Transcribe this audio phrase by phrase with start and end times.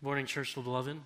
[0.00, 0.96] Good morning, Church Beloved.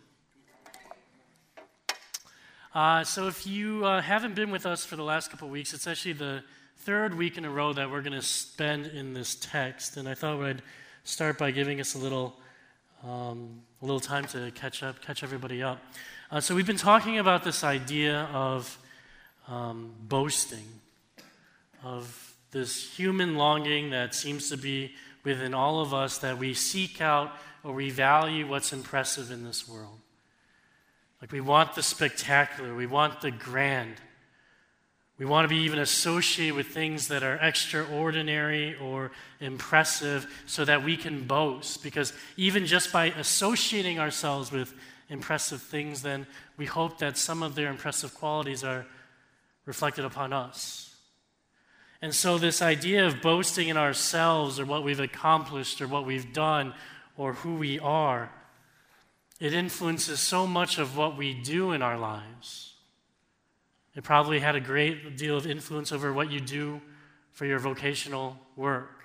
[2.73, 5.75] Uh, so, if you uh, haven't been with us for the last couple of weeks,
[5.75, 6.45] it's actually the
[6.77, 9.97] third week in a row that we're going to spend in this text.
[9.97, 10.63] And I thought I'd
[11.03, 12.37] start by giving us a little,
[13.03, 15.83] um, a little time to catch up, catch everybody up.
[16.31, 18.79] Uh, so, we've been talking about this idea of
[19.49, 20.69] um, boasting,
[21.83, 24.93] of this human longing that seems to be
[25.25, 27.33] within all of us that we seek out
[27.63, 29.99] or we value what's impressive in this world.
[31.21, 33.95] Like we want the spectacular, we want the grand.
[35.17, 40.85] We want to be even associated with things that are extraordinary or impressive so that
[40.85, 41.83] we can boast.
[41.85, 44.75] Because even just by associating ourselves with
[45.09, 48.85] impressive things, then we hope that some of their impressive qualities are
[49.67, 50.84] reflected upon us.
[52.05, 56.35] And so, this idea of boasting in ourselves or what we've accomplished or what we've
[56.35, 56.75] done
[57.17, 58.31] or who we are,
[59.41, 62.75] it influences so much of what we do in our lives.
[63.95, 66.83] It probably had a great deal of influence over what you do
[67.33, 69.01] for your vocational work.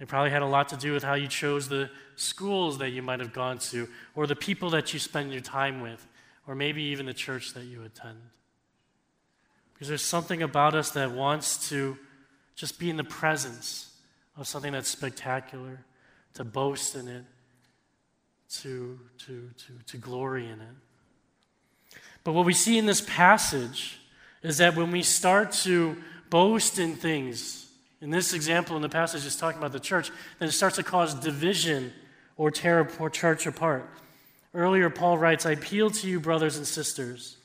[0.00, 3.00] It probably had a lot to do with how you chose the schools that you
[3.00, 6.04] might have gone to, or the people that you spend your time with,
[6.48, 8.18] or maybe even the church that you attend.
[9.72, 11.96] Because there's something about us that wants to
[12.58, 13.88] just be in the presence
[14.36, 15.78] of something that's spectacular
[16.34, 17.24] to boast in it,
[18.50, 21.98] to, to, to, to glory in it.
[22.24, 24.00] But what we see in this passage
[24.42, 25.96] is that when we start to
[26.30, 27.70] boast in things,
[28.00, 30.82] in this example in the passage is talking about the church, then it starts to
[30.82, 31.92] cause division
[32.36, 33.88] or tear a church apart.
[34.52, 37.36] Earlier, Paul writes, I appeal to you, brothers and sisters,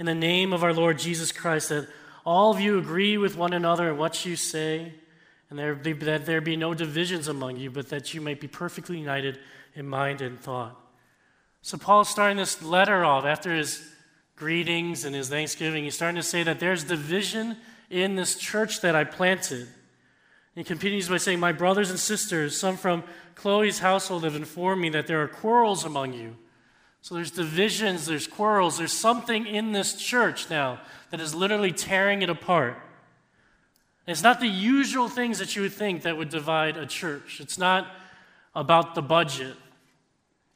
[0.00, 1.86] in the name of our Lord Jesus Christ, that
[2.24, 4.92] all of you agree with one another in what you say
[5.50, 8.48] and there be, that there be no divisions among you, but that you may be
[8.48, 9.38] perfectly united
[9.74, 10.76] in mind and thought.
[11.62, 13.86] So Paul's starting this letter off after his
[14.36, 15.84] greetings and his thanksgiving.
[15.84, 17.56] He's starting to say that there's division
[17.88, 19.68] in this church that I planted.
[20.54, 24.88] He continues by saying, My brothers and sisters, some from Chloe's household have informed me
[24.90, 26.36] that there are quarrels among you.
[27.04, 32.22] So there's divisions, there's quarrels, there's something in this church now that is literally tearing
[32.22, 32.78] it apart.
[34.06, 37.40] It's not the usual things that you would think that would divide a church.
[37.42, 37.88] It's not
[38.54, 39.54] about the budget.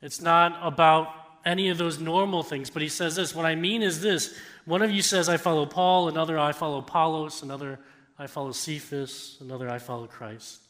[0.00, 1.12] It's not about
[1.44, 2.70] any of those normal things.
[2.70, 4.34] But he says this what I mean is this
[4.64, 7.78] one of you says, I follow Paul, another, I follow Apollos, another,
[8.18, 10.62] I follow Cephas, another, I follow Christ.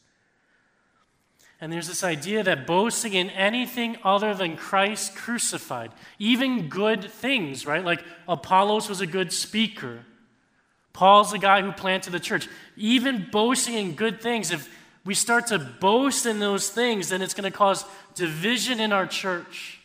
[1.60, 7.66] And there's this idea that boasting in anything other than Christ crucified, even good things,
[7.66, 7.84] right?
[7.84, 10.04] Like Apollos was a good speaker.
[10.92, 12.48] Paul's the guy who planted the church.
[12.76, 14.72] Even boasting in good things, if
[15.04, 19.06] we start to boast in those things, then it's going to cause division in our
[19.06, 19.80] church.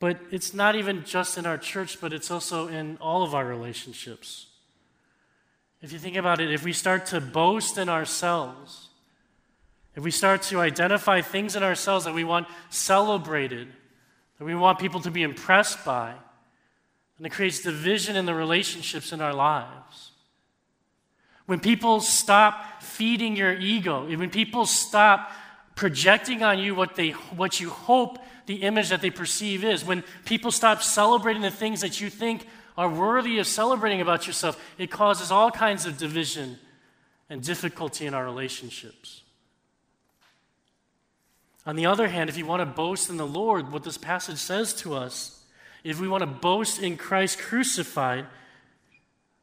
[0.00, 3.44] But it's not even just in our church, but it's also in all of our
[3.44, 4.46] relationships.
[5.80, 8.88] If you think about it, if we start to boast in ourselves,
[9.94, 13.68] if we start to identify things in ourselves that we want celebrated,
[14.38, 16.14] that we want people to be impressed by,
[17.18, 20.12] and it creates division in the relationships in our lives.
[21.46, 25.30] When people stop feeding your ego, when people stop
[25.74, 30.02] projecting on you what, they, what you hope the image that they perceive is, when
[30.24, 34.90] people stop celebrating the things that you think are worthy of celebrating about yourself, it
[34.90, 36.58] causes all kinds of division
[37.28, 39.21] and difficulty in our relationships.
[41.64, 44.38] On the other hand, if you want to boast in the Lord, what this passage
[44.38, 45.38] says to us
[45.84, 48.26] if we want to boast in Christ crucified,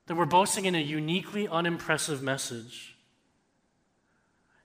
[0.07, 2.95] then we're boasting in a uniquely unimpressive message.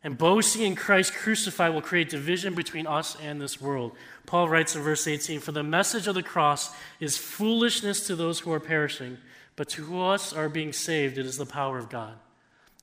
[0.04, 3.93] And boasting in Christ crucified will create division between us and this world.
[4.26, 6.70] Paul writes in verse 18 For the message of the cross
[7.00, 9.19] is foolishness to those who are perishing,
[9.56, 12.14] but to us are being saved, it is the power of God.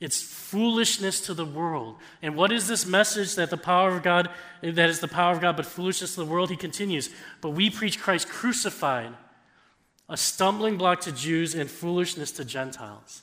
[0.02, 1.96] It's foolishness to the world.
[2.24, 4.30] And what is this message that the power of God,
[4.64, 6.50] that is the power of God, but foolishness to the world?
[6.50, 9.14] He continues, but we preach Christ crucified,
[10.10, 13.22] a stumbling block to Jews and foolishness to Gentiles.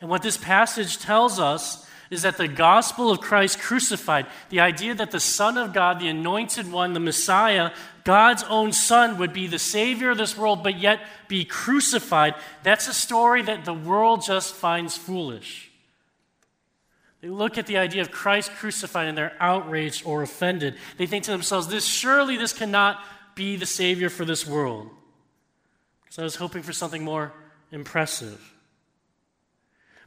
[0.00, 4.94] And what this passage tells us is that the gospel of Christ crucified, the idea
[4.94, 7.70] that the Son of God, the anointed one, the Messiah,
[8.04, 12.86] God's own Son, would be the Savior of this world, but yet be crucified, that's
[12.86, 15.70] a story that the world just finds foolish.
[17.22, 20.74] They look at the idea of Christ crucified and they're outraged or offended.
[20.98, 23.02] They think to themselves, this surely this cannot
[23.34, 24.90] be the Savior for this world.
[26.02, 27.32] Because I was hoping for something more
[27.70, 28.51] impressive.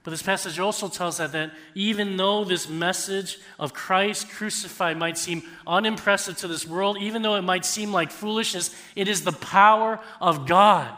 [0.06, 5.18] But this passage also tells us that even though this message of Christ crucified might
[5.18, 9.32] seem unimpressive to this world, even though it might seem like foolishness, it is the
[9.32, 10.96] power of God.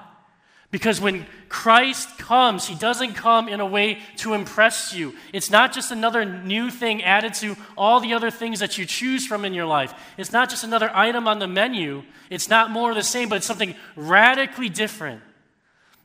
[0.72, 5.16] Because when Christ comes, he doesn't come in a way to impress you.
[5.32, 9.26] It's not just another new thing added to all the other things that you choose
[9.26, 9.94] from in your life.
[10.18, 12.04] It's not just another item on the menu.
[12.30, 15.22] It's not more of the same, but it's something radically different.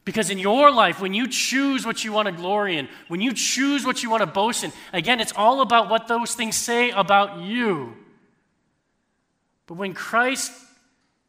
[0.05, 3.33] Because in your life, when you choose what you want to glory in, when you
[3.33, 6.91] choose what you want to boast in, again, it's all about what those things say
[6.91, 7.95] about you.
[9.67, 10.53] But when Christ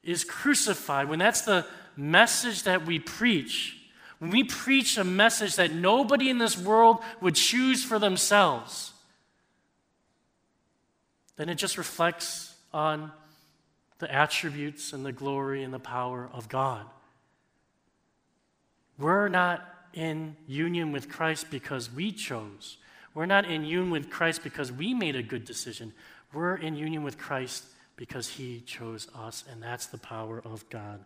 [0.04, 3.78] is crucified, when that's the message that we preach,
[4.18, 8.92] when we preach a message that nobody in this world would choose for themselves,
[11.36, 13.12] then it just reflects on
[14.00, 16.86] the attributes and the glory and the power of God.
[18.98, 22.78] We're not in union with Christ because we chose.
[23.14, 25.94] We're not in union with Christ because we made a good decision.
[26.34, 31.00] We're in union with Christ because he chose us, and that's the power of God.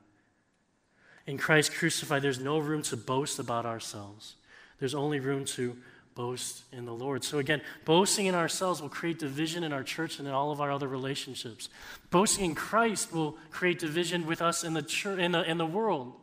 [1.26, 4.36] In Christ crucified, there's no room to boast about ourselves.
[4.80, 5.76] There's only room to
[6.16, 7.26] boast in the Lord.
[7.26, 10.62] So, again, boasting in ourselves will create division in our church and in all of
[10.62, 11.68] our other relationships.
[12.10, 15.66] Boasting in Christ will create division with us in the, church, in the, in the
[15.66, 16.14] world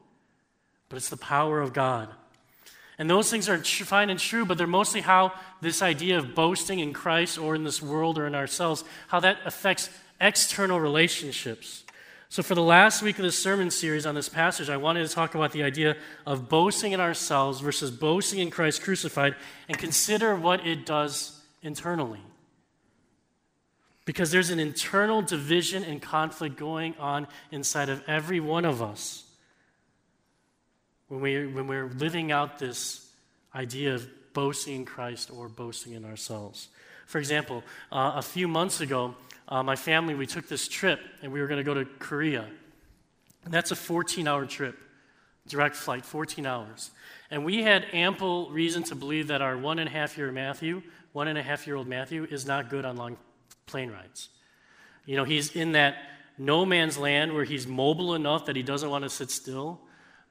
[0.94, 2.08] but it's the power of God.
[2.98, 6.78] And those things are fine and true, but they're mostly how this idea of boasting
[6.78, 11.82] in Christ or in this world or in ourselves, how that affects external relationships.
[12.28, 15.12] So, for the last week of this sermon series on this passage, I wanted to
[15.12, 15.96] talk about the idea
[16.28, 19.34] of boasting in ourselves versus boasting in Christ crucified
[19.68, 22.20] and consider what it does internally.
[24.04, 29.23] Because there's an internal division and conflict going on inside of every one of us
[31.08, 33.10] when, we, when we're living out this
[33.54, 36.68] idea of boasting in Christ or boasting in ourselves.
[37.06, 37.62] For example,
[37.92, 39.14] uh, a few months ago,
[39.48, 42.46] uh, my family, we took this trip and we were going to go to Korea.
[43.44, 44.76] And that's a 14 hour trip,
[45.46, 46.90] direct flight, 14 hours.
[47.30, 50.82] And we had ample reason to believe that our one and a half year Matthew,
[51.12, 53.16] one and a half year old Matthew, is not good on long
[53.66, 54.30] plane rides.
[55.04, 55.96] You know, he's in that
[56.38, 59.80] no man's land where he's mobile enough that he doesn't want to sit still,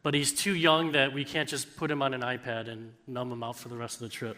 [0.04, 3.32] but he's too young that we can't just put him on an iPad and numb
[3.32, 4.38] him out for the rest of the trip.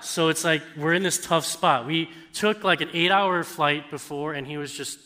[0.00, 1.86] so it's like we're in this tough spot.
[1.86, 4.98] We took like an eight hour flight before, and he was just,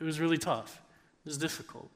[0.00, 0.80] it was really tough.
[1.24, 1.90] It was difficult.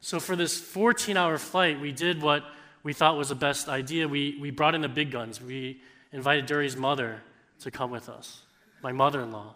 [0.00, 2.44] So for this 14 hour flight, we did what
[2.84, 4.06] we thought was the best idea.
[4.06, 5.42] We, we brought in the big guns.
[5.42, 5.80] We
[6.12, 7.20] invited Dury's mother
[7.62, 8.42] to come with us,
[8.82, 9.54] my mother in law.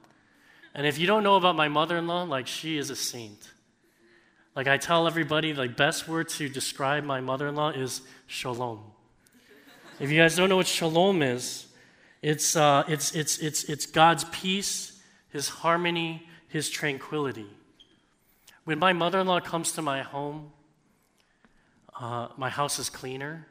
[0.74, 3.48] And if you don't know about my mother in law, like she is a saint.
[4.56, 8.80] Like I tell everybody, like best word to describe my mother-in-law is shalom.
[10.00, 11.66] if you guys don't know what shalom is,
[12.20, 15.00] it's, uh, it's, it's, it's, it's God's peace,
[15.30, 17.46] His harmony, His tranquility.
[18.64, 20.50] When my mother-in-law comes to my home,
[21.98, 23.46] uh, my house is cleaner.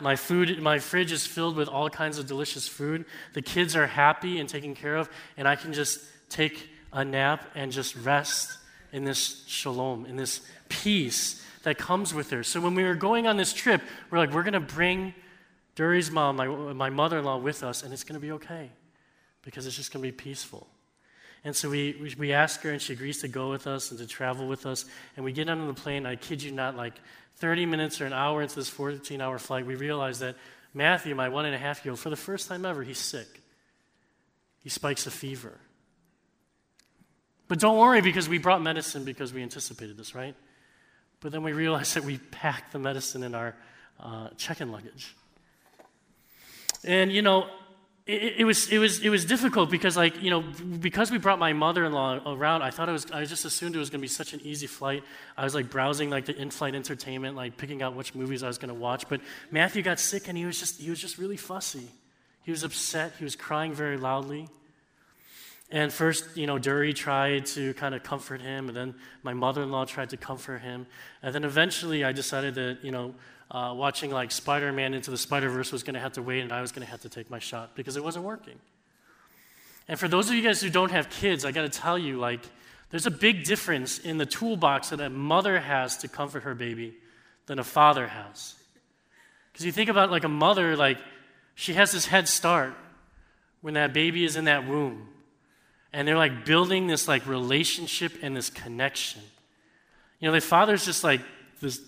[0.00, 3.04] My food, my fridge is filled with all kinds of delicious food.
[3.34, 7.50] The kids are happy and taken care of, and I can just take a nap
[7.54, 8.58] and just rest
[8.92, 12.42] in this shalom, in this peace that comes with her.
[12.42, 13.80] So when we were going on this trip,
[14.10, 15.14] we're like, we're going to bring
[15.74, 18.70] Duri's mom, my, my mother in law, with us, and it's going to be okay
[19.42, 20.66] because it's just going to be peaceful.
[21.44, 23.98] And so we, we, we ask her, and she agrees to go with us and
[23.98, 24.84] to travel with us.
[25.16, 26.94] And we get on the plane, I kid you not, like
[27.36, 30.36] 30 minutes or an hour into this 14 hour flight, we realize that
[30.74, 33.42] Matthew, my one and a half year old, for the first time ever, he's sick.
[34.62, 35.58] He spikes a fever.
[37.52, 40.34] But don't worry because we brought medicine because we anticipated this, right?
[41.20, 43.54] But then we realized that we packed the medicine in our
[44.00, 45.14] uh, check in luggage.
[46.82, 47.48] And, you know,
[48.06, 50.40] it, it, was, it, was, it was difficult because, like, you know,
[50.80, 53.76] because we brought my mother in law around, I thought it was, I just assumed
[53.76, 55.04] it was going to be such an easy flight.
[55.36, 58.46] I was, like, browsing, like, the in flight entertainment, like, picking out which movies I
[58.46, 59.10] was going to watch.
[59.10, 61.90] But Matthew got sick and he was just, he was just really fussy.
[62.44, 63.12] He was upset.
[63.18, 64.48] He was crying very loudly.
[65.72, 69.62] And first, you know, Dury tried to kind of comfort him, and then my mother
[69.62, 70.86] in law tried to comfort him.
[71.22, 73.14] And then eventually I decided that, you know,
[73.50, 76.40] uh, watching like Spider Man Into the Spider Verse was going to have to wait,
[76.40, 78.58] and I was going to have to take my shot because it wasn't working.
[79.88, 82.18] And for those of you guys who don't have kids, I got to tell you,
[82.18, 82.40] like,
[82.90, 86.94] there's a big difference in the toolbox that a mother has to comfort her baby
[87.46, 88.56] than a father has.
[89.50, 90.98] Because you think about like a mother, like,
[91.54, 92.74] she has this head start
[93.62, 95.08] when that baby is in that womb
[95.92, 99.22] and they're like building this like relationship and this connection.
[100.20, 101.20] You know, the father's just like
[101.60, 101.80] this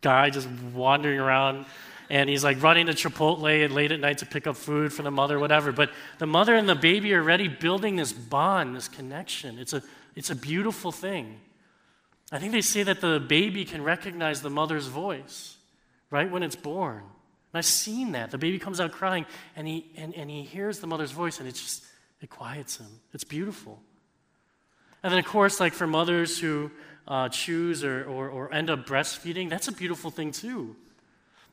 [0.00, 1.66] guy just wandering around
[2.10, 5.10] and he's like running to Chipotle late at night to pick up food for the
[5.10, 5.72] mother, whatever.
[5.72, 9.58] But the mother and the baby are already building this bond, this connection.
[9.58, 9.82] It's a,
[10.16, 11.38] it's a beautiful thing.
[12.32, 15.56] I think they say that the baby can recognize the mother's voice
[16.10, 16.96] right when it's born.
[16.96, 18.30] And I've seen that.
[18.30, 21.48] The baby comes out crying and he, and, and he hears the mother's voice and
[21.48, 21.84] it's just,
[22.20, 23.00] it quiets him.
[23.12, 23.80] It's beautiful.
[25.02, 26.70] And then, of course, like for mothers who
[27.06, 30.76] uh, choose or, or, or end up breastfeeding, that's a beautiful thing too.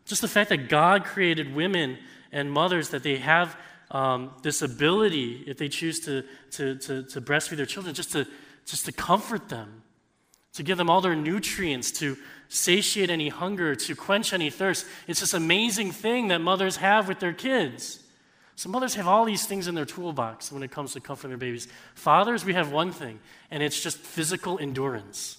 [0.05, 1.97] Just the fact that God created women
[2.31, 3.55] and mothers, that they have
[3.91, 8.27] um, this ability, if they choose to, to, to, to breastfeed their children, just to,
[8.65, 9.83] just to comfort them,
[10.53, 12.17] to give them all their nutrients, to
[12.49, 14.85] satiate any hunger, to quench any thirst.
[15.07, 17.99] It's this amazing thing that mothers have with their kids.
[18.57, 21.37] So, mothers have all these things in their toolbox when it comes to comforting their
[21.37, 21.67] babies.
[21.93, 23.19] Fathers, we have one thing,
[23.51, 25.37] and it's just physical endurance.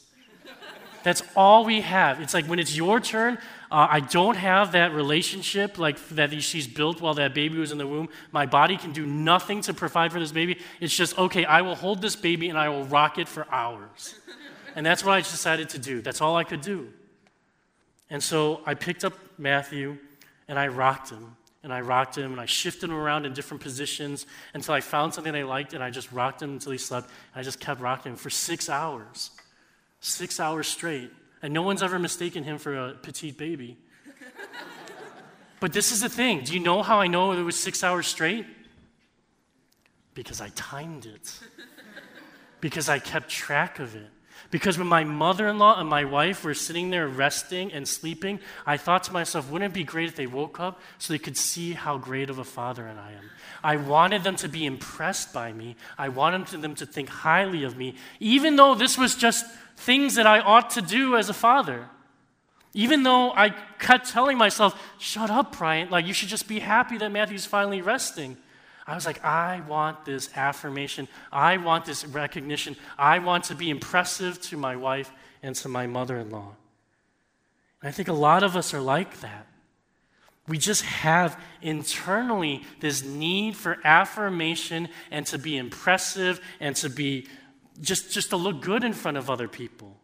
[1.06, 2.20] That's all we have.
[2.20, 3.38] It's like when it's your turn,
[3.70, 7.78] uh, I don't have that relationship like that she's built while that baby was in
[7.78, 8.08] the womb.
[8.32, 10.58] My body can do nothing to provide for this baby.
[10.80, 14.16] It's just, okay, I will hold this baby and I will rock it for hours.
[14.74, 16.02] And that's what I decided to do.
[16.02, 16.92] That's all I could do.
[18.10, 19.98] And so I picked up Matthew
[20.48, 21.36] and I rocked him.
[21.66, 25.12] And I rocked him and I shifted him around in different positions until I found
[25.12, 27.10] something I liked and I just rocked him until he slept.
[27.34, 29.32] I just kept rocking him for six hours.
[29.98, 31.10] Six hours straight.
[31.42, 33.78] And no one's ever mistaken him for a petite baby.
[35.60, 36.44] but this is the thing.
[36.44, 38.46] Do you know how I know it was six hours straight?
[40.14, 41.36] Because I timed it.
[42.60, 44.10] because I kept track of it.
[44.50, 48.38] Because when my mother in law and my wife were sitting there resting and sleeping,
[48.64, 51.36] I thought to myself, wouldn't it be great if they woke up so they could
[51.36, 53.30] see how great of a father I am?
[53.64, 55.76] I wanted them to be impressed by me.
[55.98, 59.44] I wanted them to think highly of me, even though this was just
[59.76, 61.88] things that I ought to do as a father.
[62.72, 66.98] Even though I kept telling myself, shut up, Brian, like you should just be happy
[66.98, 68.36] that Matthew's finally resting.
[68.86, 71.08] I was like, I want this affirmation.
[71.32, 72.76] I want this recognition.
[72.96, 75.10] I want to be impressive to my wife
[75.42, 76.54] and to my mother in law.
[77.82, 79.46] And I think a lot of us are like that.
[80.48, 87.26] We just have internally this need for affirmation and to be impressive and to be
[87.80, 89.96] just, just to look good in front of other people.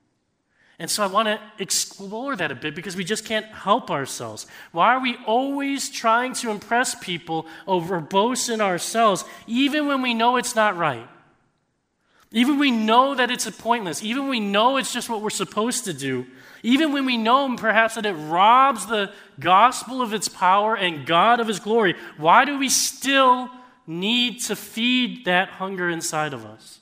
[0.78, 4.46] And so I want to explore that a bit because we just can't help ourselves.
[4.72, 10.14] Why are we always trying to impress people over boast in ourselves, even when we
[10.14, 11.06] know it's not right?
[12.32, 15.92] Even we know that it's pointless, even we know it's just what we're supposed to
[15.92, 16.26] do,
[16.62, 21.40] even when we know perhaps that it robs the gospel of its power and God
[21.40, 23.50] of his glory, why do we still
[23.86, 26.78] need to feed that hunger inside of us?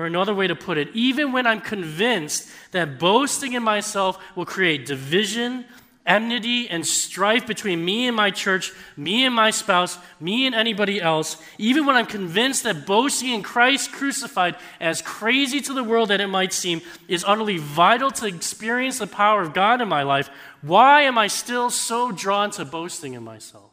[0.00, 4.46] Or another way to put it, even when I'm convinced that boasting in myself will
[4.46, 5.66] create division,
[6.06, 11.02] enmity, and strife between me and my church, me and my spouse, me and anybody
[11.02, 16.08] else, even when I'm convinced that boasting in Christ crucified, as crazy to the world
[16.08, 20.02] that it might seem, is utterly vital to experience the power of God in my
[20.02, 20.30] life,
[20.62, 23.70] why am I still so drawn to boasting in myself?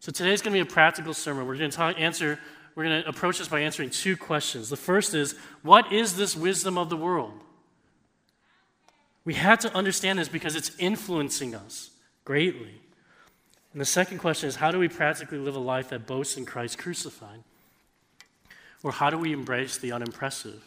[0.00, 1.46] So today's going to be a practical sermon.
[1.46, 2.40] We're going to talk, answer
[2.74, 4.68] we're going to approach this by answering two questions.
[4.68, 7.32] The first is what is this wisdom of the world?
[9.24, 11.90] We have to understand this because it's influencing us
[12.24, 12.80] greatly.
[13.72, 16.44] And the second question is how do we practically live a life that boasts in
[16.44, 17.42] Christ crucified?
[18.82, 20.62] Or how do we embrace the unimpressive?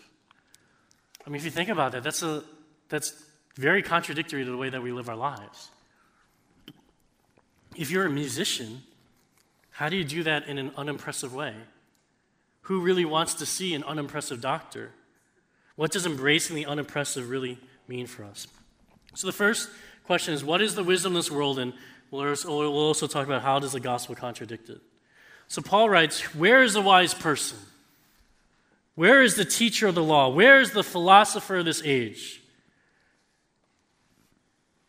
[1.26, 2.44] I mean, if you think about that, that's, a,
[2.88, 3.14] that's
[3.56, 5.70] very contradictory to the way that we live our lives.
[7.76, 8.84] If you're a musician,
[9.72, 11.54] how do you do that in an unimpressive way?
[12.66, 14.92] Who really wants to see an unimpressive doctor?
[15.76, 18.48] What does embracing the unimpressive really mean for us?
[19.14, 19.70] So the first
[20.06, 21.60] question is what is the wisdom of this world?
[21.60, 21.74] And
[22.10, 24.82] we'll also talk about how does the gospel contradict it.
[25.48, 27.60] So Paul writes, Where is the wise person?
[28.96, 30.30] Where is the teacher of the law?
[30.30, 32.42] Where is the philosopher of this age?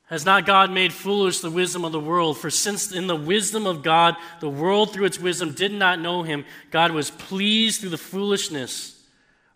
[0.06, 2.38] Has not God made foolish the wisdom of the world?
[2.38, 6.22] For since in the wisdom of God, the world through its wisdom did not know
[6.22, 9.02] him, God was pleased through the foolishness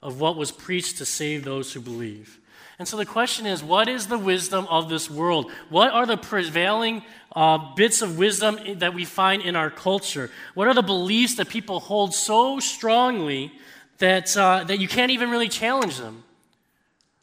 [0.02, 2.40] of what was preached to save those who believe.
[2.80, 5.52] And so the question is what is the wisdom of this world?
[5.69, 7.02] What are the prevailing
[7.37, 10.30] uh, bits of wisdom that we find in our culture?
[10.54, 13.52] What are the beliefs that people hold so strongly
[13.99, 16.25] that, uh, that you can't even really challenge them?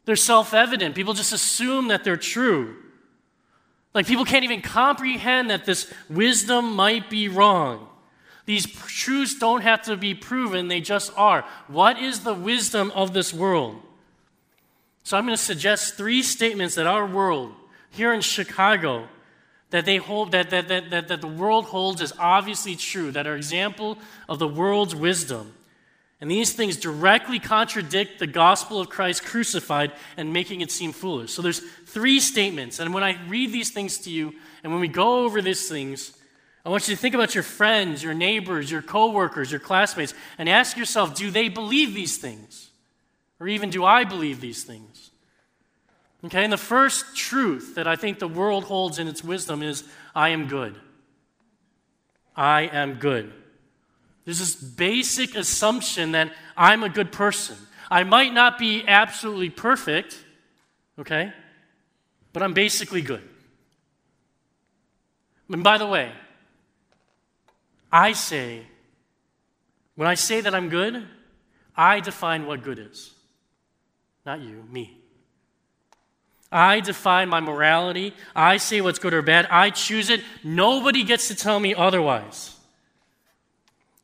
[0.06, 0.94] They're self evident.
[0.94, 2.76] People just assume that they're true.
[3.98, 7.88] Like people can't even comprehend that this wisdom might be wrong.
[8.46, 11.44] These truths don't have to be proven, they just are.
[11.66, 13.82] What is the wisdom of this world?
[15.02, 17.52] So I'm going to suggest three statements that our world,
[17.90, 19.08] here in Chicago
[19.70, 23.34] that they hold that, that, that, that, the world holds is obviously true, that are
[23.34, 25.54] example of the world's wisdom.
[26.20, 31.32] And these things directly contradict the gospel of Christ crucified and making it seem foolish.
[31.32, 32.80] So there's three statements.
[32.80, 34.34] And when I read these things to you,
[34.64, 36.12] and when we go over these things,
[36.64, 40.48] I want you to think about your friends, your neighbors, your coworkers, your classmates, and
[40.48, 42.70] ask yourself do they believe these things?
[43.40, 45.10] Or even do I believe these things?
[46.24, 49.84] Okay, and the first truth that I think the world holds in its wisdom is
[50.16, 50.76] I am good.
[52.34, 53.32] I am good.
[54.28, 57.56] There's this basic assumption that I'm a good person.
[57.90, 60.22] I might not be absolutely perfect,
[60.98, 61.32] okay,
[62.34, 63.26] but I'm basically good.
[65.50, 66.12] And by the way,
[67.90, 68.66] I say,
[69.94, 71.06] when I say that I'm good,
[71.74, 73.10] I define what good is.
[74.26, 75.00] Not you, me.
[76.52, 78.12] I define my morality.
[78.36, 79.46] I say what's good or bad.
[79.50, 80.20] I choose it.
[80.44, 82.57] Nobody gets to tell me otherwise.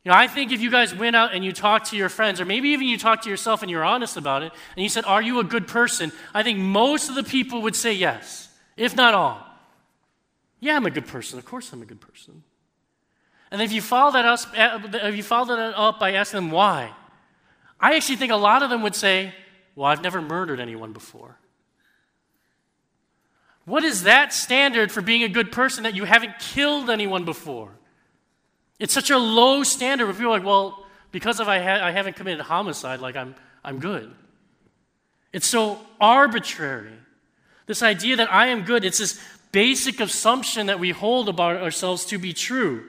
[0.05, 2.39] You know, I think if you guys went out and you talked to your friends,
[2.39, 5.07] or maybe even you talked to yourself and you're honest about it, and you said,
[5.07, 6.13] Are you a good person?
[6.35, 9.45] I think most of the people would say yes, if not all.
[10.61, 11.39] Yeah, I'm a good person.
[11.39, 12.43] Of course, I'm a good person.
[13.51, 16.51] And if you follow that up, eh, if you follow that up by asking them
[16.51, 16.93] why,
[17.81, 19.35] I actually think a lot of them would say,
[19.75, 21.39] Well, I've never murdered anyone before.
[23.65, 27.71] What is that standard for being a good person that you haven't killed anyone before?
[28.85, 31.91] It's such a low standard where people are like, well, because of I, ha- I
[31.91, 34.15] haven't committed homicide, like I'm, I'm good.
[35.33, 36.93] It's so arbitrary.
[37.65, 39.19] This idea that I am good, it's this
[39.53, 42.85] basic assumption that we hold about ourselves to be true.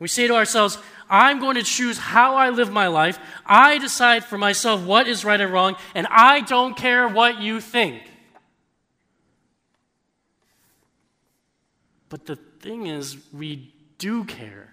[0.00, 0.76] We say to ourselves,
[1.08, 3.20] I'm going to choose how I live my life.
[3.46, 7.60] I decide for myself what is right and wrong, and I don't care what you
[7.60, 8.02] think.
[12.08, 14.69] But the thing is, we do care.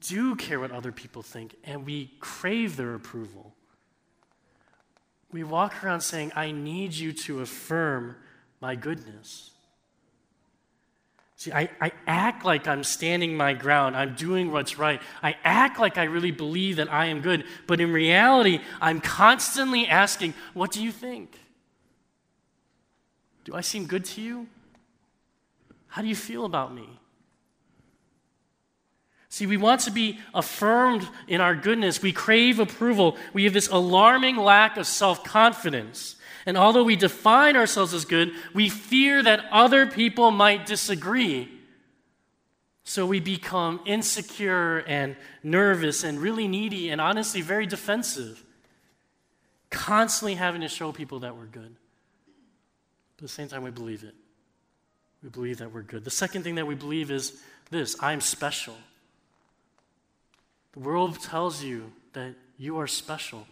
[0.00, 3.54] Do care what other people think, and we crave their approval.
[5.32, 8.16] We walk around saying, I need you to affirm
[8.60, 9.50] my goodness.
[11.40, 13.96] See, I, I act like I'm standing my ground.
[13.96, 15.00] I'm doing what's right.
[15.22, 17.44] I act like I really believe that I am good.
[17.66, 21.38] But in reality, I'm constantly asking, What do you think?
[23.44, 24.48] Do I seem good to you?
[25.86, 26.99] How do you feel about me?
[29.30, 32.02] See, we want to be affirmed in our goodness.
[32.02, 33.16] We crave approval.
[33.32, 36.16] We have this alarming lack of self confidence.
[36.46, 41.48] And although we define ourselves as good, we fear that other people might disagree.
[42.82, 45.14] So we become insecure and
[45.44, 48.42] nervous and really needy and honestly very defensive,
[49.70, 51.76] constantly having to show people that we're good.
[53.16, 54.14] But at the same time, we believe it.
[55.22, 56.02] We believe that we're good.
[56.02, 57.40] The second thing that we believe is
[57.70, 58.74] this I'm special.
[60.72, 63.46] The world tells you that you are special.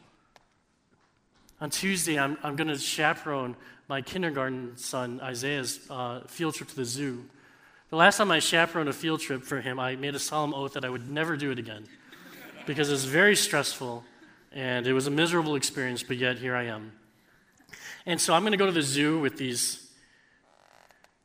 [1.61, 3.57] On Tuesday, I'm, I'm going to chaperone
[3.89, 7.25] my kindergarten son, Isaiah's uh, field trip to the zoo.
[7.91, 10.75] The last time I chaperoned a field trip for him, I made a solemn oath
[10.75, 11.87] that I would never do it again
[12.67, 14.05] because it was very stressful
[14.53, 16.93] and it was a miserable experience, but yet here I am.
[18.07, 19.91] And so I'm going to go to the zoo with these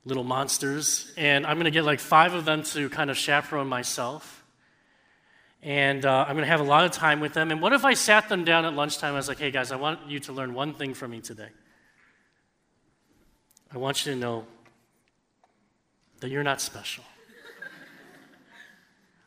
[0.06, 3.68] little monsters, and I'm going to get like five of them to kind of chaperone
[3.68, 4.43] myself.
[5.64, 7.50] And uh, I'm going to have a lot of time with them.
[7.50, 9.14] And what if I sat them down at lunchtime?
[9.14, 11.48] I was like, hey guys, I want you to learn one thing from me today.
[13.74, 14.46] I want you to know
[16.20, 17.04] that you're not special.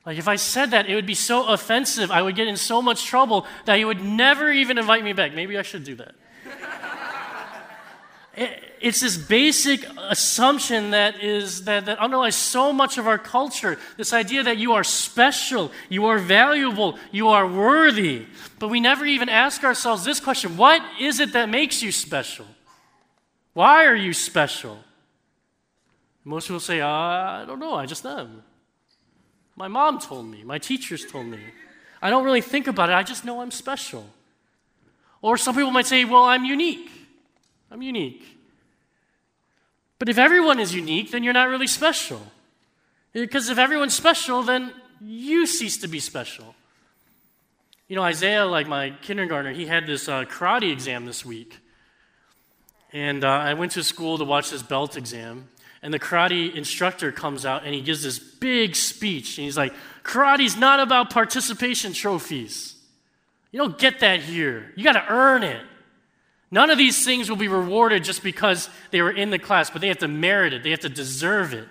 [0.04, 2.12] Like, if I said that, it would be so offensive.
[2.12, 5.34] I would get in so much trouble that you would never even invite me back.
[5.34, 6.14] Maybe I should do that.
[8.36, 13.78] it, it's this basic assumption that is that, that underlies so much of our culture.
[13.96, 18.26] This idea that you are special you are valuable you are worthy.
[18.58, 22.46] But we never even ask ourselves this question what is it that makes you special?
[23.52, 24.78] Why are you special?
[26.24, 28.42] Most people say uh, i don't know i just am.
[29.56, 31.40] My mom told me my teachers told me.
[32.02, 34.06] I don't really think about it i just know i'm special.
[35.22, 36.90] Or some people might say well i'm unique.
[37.70, 38.35] I'm unique
[39.98, 42.20] but if everyone is unique, then you're not really special.
[43.12, 46.54] Because if everyone's special, then you cease to be special.
[47.88, 51.58] You know, Isaiah, like my kindergartner, he had this uh, karate exam this week.
[52.92, 55.48] And uh, I went to school to watch this belt exam.
[55.82, 59.38] And the karate instructor comes out and he gives this big speech.
[59.38, 62.74] And he's like, Karate's not about participation trophies.
[63.52, 64.72] You don't get that here.
[64.76, 65.62] You got to earn it.
[66.50, 69.80] None of these things will be rewarded just because they were in the class, but
[69.80, 71.68] they have to merit it, they have to deserve it.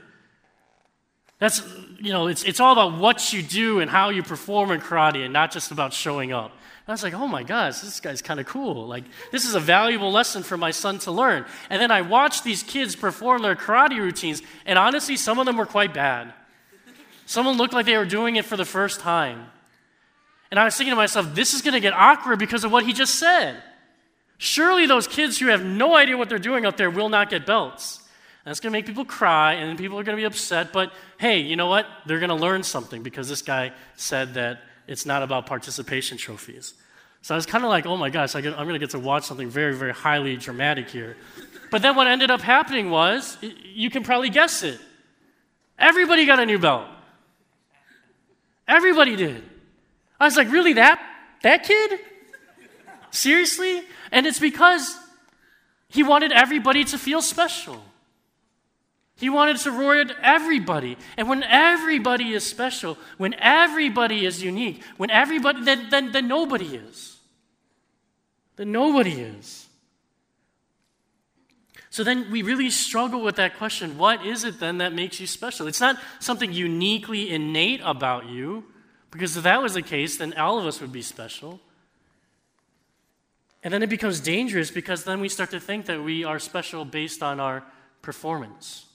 [1.38, 1.62] That's,
[2.00, 5.24] you know, it's, it's all about what you do and how you perform in karate
[5.24, 6.52] and not just about showing up.
[6.52, 8.88] And I was like, oh my gosh, this guy's kind of cool.
[8.88, 11.46] Like, this is a valuable lesson for my son to learn.
[11.70, 15.58] And then I watched these kids perform their karate routines, and honestly, some of them
[15.58, 16.34] were quite bad.
[17.26, 19.48] Someone looked like they were doing it for the first time.
[20.52, 22.86] And I was thinking to myself, this is going to get awkward because of what
[22.86, 23.62] he just said.
[24.38, 27.46] Surely those kids who have no idea what they're doing up there will not get
[27.46, 28.02] belts.
[28.44, 30.72] That's going to make people cry, and people are going to be upset.
[30.72, 31.88] But hey, you know what?
[32.06, 36.76] They're going to learn something because this guy said that it's not about participation trophies.
[37.24, 39.00] So I was kind of like, oh my gosh, I am going to get to
[39.00, 41.18] watch something very, very highly dramatic here.
[41.72, 44.80] But then what ended up happening was, you can probably guess it.
[45.80, 46.88] Everybody got a new belt.
[48.68, 49.44] Everybody did.
[50.20, 51.02] I was like, really, that,
[51.42, 52.00] that kid?
[53.10, 53.82] Seriously?
[54.16, 54.98] And it's because
[55.90, 57.84] he wanted everybody to feel special.
[59.18, 60.98] He wanted to reward everybody.
[61.18, 66.78] And when everybody is special, when everybody is unique, when everybody, then, then, then nobody
[66.78, 67.18] is.
[68.56, 69.68] Then nobody is.
[71.90, 75.28] So then we really struggle with that question what is it then that makes you
[75.28, 75.68] special?
[75.68, 78.64] It's not something uniquely innate about you,
[79.12, 81.60] because if that was the case, then all of us would be special.
[83.66, 86.86] And then it becomes dangerous because then we start to think that we are special
[86.86, 87.64] based on our
[88.04, 88.86] performance.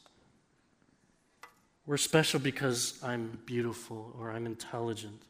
[1.87, 5.22] We're special because I'm beautiful or I'm intelligent,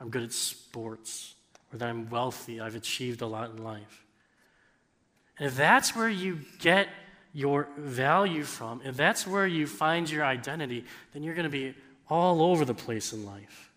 [0.00, 1.34] I'm good at sports,
[1.70, 4.06] or that I'm wealthy, I've achieved a lot in life.
[5.38, 6.88] And if that's where you get
[7.34, 11.74] your value from, if that's where you find your identity, then you're going to be
[12.08, 13.69] all over the place in life.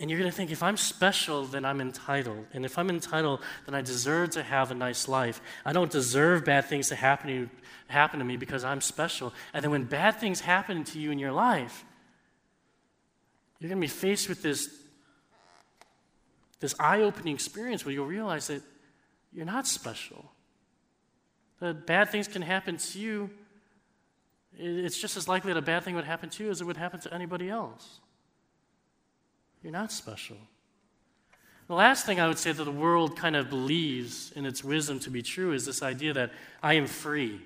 [0.00, 2.46] And you're going to think, if I'm special, then I'm entitled.
[2.52, 5.40] And if I'm entitled, then I deserve to have a nice life.
[5.64, 7.50] I don't deserve bad things to happen to,
[7.88, 9.32] happen to me because I'm special.
[9.52, 11.84] And then when bad things happen to you in your life,
[13.58, 14.70] you're going to be faced with this,
[16.60, 18.62] this eye opening experience where you'll realize that
[19.32, 20.30] you're not special.
[21.58, 23.30] That bad things can happen to you.
[24.56, 26.76] It's just as likely that a bad thing would happen to you as it would
[26.76, 27.98] happen to anybody else.
[29.62, 30.36] You're not special.
[31.66, 34.98] The last thing I would say that the world kind of believes in its wisdom
[35.00, 37.40] to be true is this idea that I am free.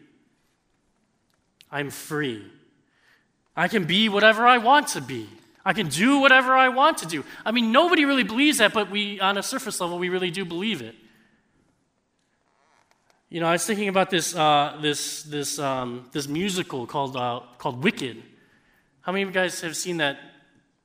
[1.71, 2.45] I'm free.
[3.57, 5.29] I can be whatever I want to be.
[5.65, 7.25] I can do whatever I want to do.
[7.45, 10.45] I mean, nobody really believes that, but we, on a surface level, we really do
[10.45, 10.95] believe it.
[13.29, 17.41] You know, I was thinking about this, uh, this, this, um, this musical called, uh,
[17.59, 18.23] called Wicked.
[19.01, 20.19] How many of you guys have seen that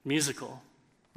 [0.05, 0.61] musical?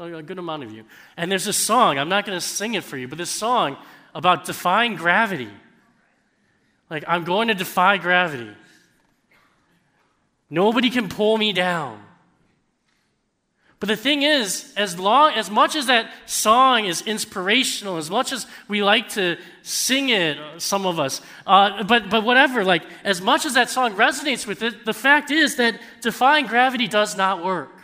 [0.00, 0.84] A good amount of you.
[1.18, 3.76] And there's this song, I'm not going to sing it for you, but this song
[4.14, 5.50] about defying gravity.
[6.88, 8.50] Like, I'm going to defy gravity.
[10.48, 12.02] Nobody can pull me down.
[13.78, 18.32] But the thing is, as long as much as that song is inspirational, as much
[18.32, 23.22] as we like to sing it, some of us, uh, but but whatever, like as
[23.22, 27.42] much as that song resonates with it, the fact is that defying gravity does not
[27.42, 27.79] work.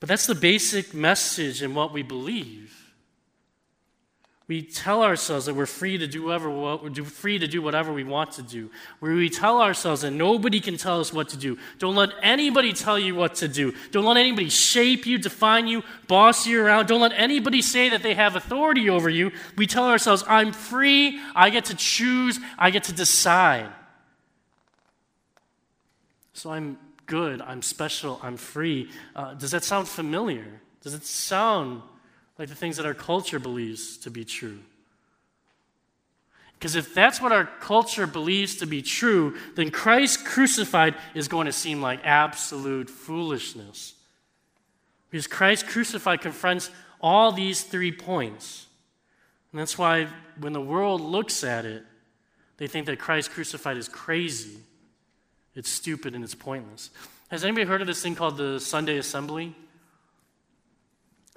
[0.00, 2.72] But that's the basic message in what we believe.
[4.48, 8.04] We tell ourselves that we're free to do whatever we're free to do whatever we
[8.04, 8.70] want to do.
[9.00, 11.58] Where we tell ourselves that nobody can tell us what to do.
[11.78, 13.74] Don't let anybody tell you what to do.
[13.90, 16.86] Don't let anybody shape you, define you, boss you around.
[16.86, 19.32] Don't let anybody say that they have authority over you.
[19.56, 23.70] We tell ourselves, I'm free, I get to choose, I get to decide.
[26.34, 28.90] So I'm good, I'm special, I'm free.
[29.14, 30.60] Uh, does that sound familiar?
[30.82, 31.82] Does it sound
[32.38, 34.58] like the things that our culture believes to be true.
[36.54, 41.46] Because if that's what our culture believes to be true, then Christ crucified is going
[41.46, 43.94] to seem like absolute foolishness.
[45.10, 48.66] Because Christ crucified confronts all these three points.
[49.52, 50.08] And that's why
[50.40, 51.84] when the world looks at it,
[52.56, 54.58] they think that Christ crucified is crazy.
[55.56, 56.90] It's stupid and it's pointless.
[57.30, 59.54] Has anybody heard of this thing called the Sunday Assembly?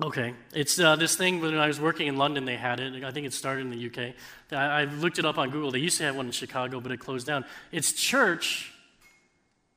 [0.01, 0.33] Okay.
[0.53, 3.03] It's uh, this thing when I was working in London, they had it.
[3.03, 4.13] I think it started in the UK.
[4.51, 5.71] I, I looked it up on Google.
[5.71, 7.45] They used to have one in Chicago, but it closed down.
[7.71, 8.73] It's church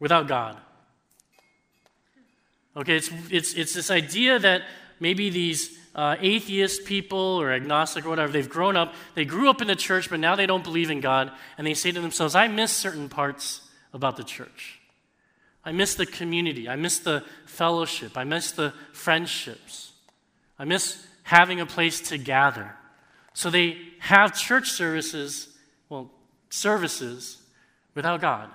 [0.00, 0.58] without God.
[2.76, 4.62] Okay, it's, it's, it's this idea that
[4.98, 9.60] maybe these uh, atheist people or agnostic or whatever, they've grown up, they grew up
[9.60, 12.34] in the church, but now they don't believe in God, and they say to themselves,
[12.34, 13.61] I miss certain parts
[13.92, 14.80] about the church.
[15.64, 16.68] I miss the community.
[16.68, 18.16] I miss the fellowship.
[18.16, 19.92] I miss the friendships.
[20.58, 22.74] I miss having a place to gather.
[23.34, 25.48] So they have church services,
[25.88, 26.10] well,
[26.50, 27.40] services
[27.94, 28.50] without God.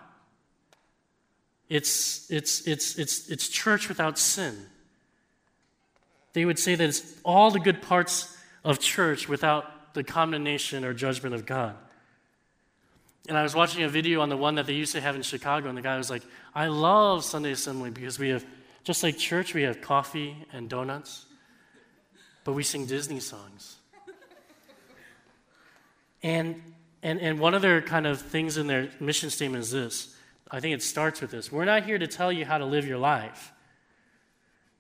[1.70, 4.56] It's, it's, it's, it's, it's church without sin.
[6.34, 10.94] They would say that it's all the good parts of church without the condemnation or
[10.94, 11.76] judgment of God.
[13.28, 15.22] And I was watching a video on the one that they used to have in
[15.22, 16.24] Chicago, and the guy was like,
[16.56, 18.46] I love Sunday assembly because we have,
[18.84, 21.26] just like church, we have coffee and donuts,
[22.46, 23.78] but we sing Disney songs.
[26.24, 26.62] And,
[27.04, 30.16] and, and one of their kind of things in their mission statement is this
[30.50, 32.88] I think it starts with this We're not here to tell you how to live
[32.88, 33.52] your life,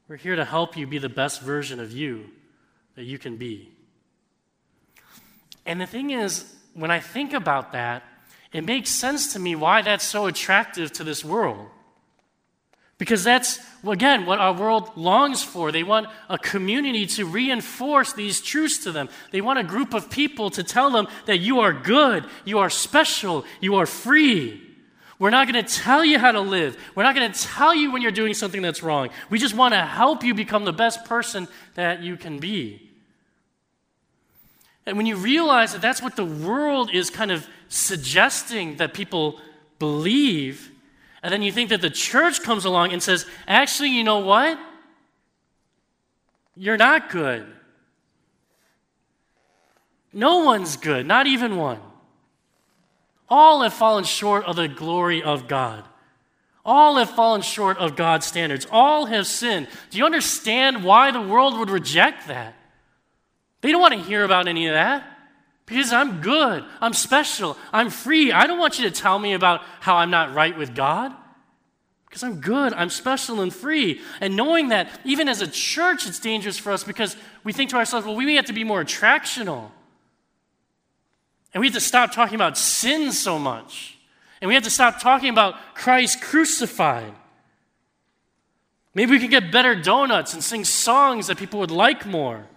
[0.07, 2.29] we're here to help you be the best version of you
[2.95, 3.71] that you can be.
[5.65, 8.03] And the thing is, when I think about that,
[8.53, 11.67] it makes sense to me why that's so attractive to this world.
[12.97, 15.71] Because that's, again, what our world longs for.
[15.71, 19.09] They want a community to reinforce these truths to them.
[19.31, 22.71] They want a group of people to tell them that you are good, you are
[22.71, 24.63] special, you are free.
[25.19, 26.77] We're not going to tell you how to live.
[26.95, 29.09] We're not going to tell you when you're doing something that's wrong.
[29.29, 32.87] We just want to help you become the best person that you can be.
[34.85, 39.39] And when you realize that that's what the world is kind of suggesting that people
[39.79, 40.71] believe,
[41.23, 44.59] and then you think that the church comes along and says, actually, you know what?
[46.55, 47.45] You're not good.
[50.13, 51.79] No one's good, not even one.
[53.29, 55.83] All have fallen short of the glory of God.
[56.65, 58.67] All have fallen short of God's standards.
[58.71, 59.67] All have sinned.
[59.89, 62.55] Do you understand why the world would reject that?
[63.61, 65.16] They don't want to hear about any of that
[65.67, 68.31] because I'm good, I'm special, I'm free.
[68.31, 71.13] I don't want you to tell me about how I'm not right with God
[72.07, 74.01] because I'm good, I'm special and free.
[74.21, 77.75] And knowing that, even as a church, it's dangerous for us because we think to
[77.75, 79.69] ourselves, well, we have to be more attractional.
[81.53, 83.97] And we have to stop talking about sin so much.
[84.41, 87.13] And we have to stop talking about Christ crucified.
[88.93, 92.47] Maybe we can get better donuts and sing songs that people would like more.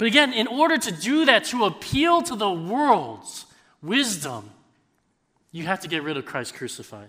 [0.00, 3.44] But again, in order to do that, to appeal to the world's
[3.82, 4.48] wisdom,
[5.52, 7.08] you have to get rid of Christ crucified.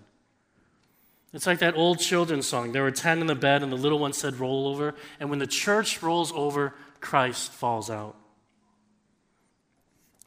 [1.32, 2.74] It's like that old children's song.
[2.74, 4.94] There were 10 in the bed, and the little one said, Roll over.
[5.22, 8.18] And when the church rolls over, Christ falls out.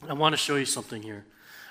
[0.09, 1.27] I want to show you something here.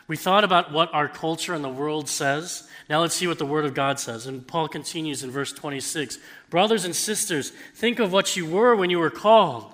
[0.07, 2.69] We thought about what our culture and the world says.
[2.87, 4.27] Now let's see what the Word of God says.
[4.27, 6.19] And Paul continues in verse 26
[6.51, 9.73] Brothers and sisters, think of what you were when you were called.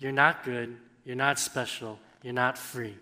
[0.00, 0.76] you're not good.
[1.04, 1.98] You're not special.
[2.22, 2.96] You're not free.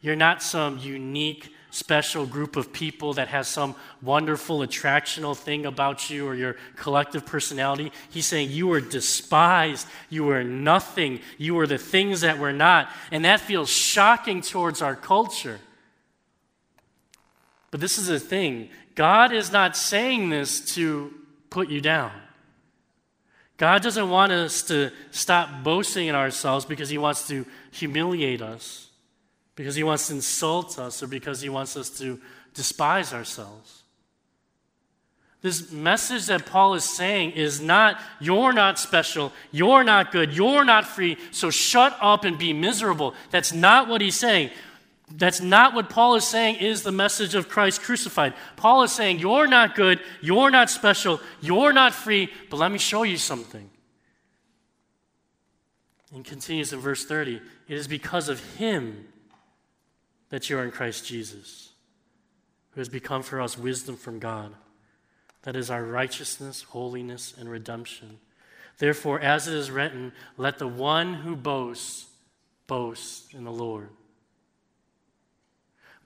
[0.00, 6.08] You're not some unique, special group of people that has some wonderful, attractional thing about
[6.08, 7.92] you or your collective personality.
[8.08, 9.86] He's saying you are despised.
[10.08, 11.20] You are nothing.
[11.36, 12.90] You are the things that we're not.
[13.12, 15.60] And that feels shocking towards our culture.
[17.70, 21.12] But this is the thing God is not saying this to
[21.50, 22.12] put you down.
[23.60, 28.88] God doesn't want us to stop boasting in ourselves because He wants to humiliate us,
[29.54, 32.18] because He wants to insult us, or because He wants us to
[32.54, 33.82] despise ourselves.
[35.42, 40.64] This message that Paul is saying is not, you're not special, you're not good, you're
[40.64, 43.12] not free, so shut up and be miserable.
[43.30, 44.52] That's not what he's saying.
[45.10, 48.34] That's not what Paul is saying is the message of Christ crucified.
[48.56, 52.78] Paul is saying, You're not good, you're not special, you're not free, but let me
[52.78, 53.68] show you something.
[56.14, 59.08] And continues in verse 30 It is because of him
[60.30, 61.70] that you are in Christ Jesus,
[62.70, 64.54] who has become for us wisdom from God.
[65.42, 68.18] That is our righteousness, holiness, and redemption.
[68.78, 72.06] Therefore, as it is written, let the one who boasts
[72.66, 73.88] boast in the Lord.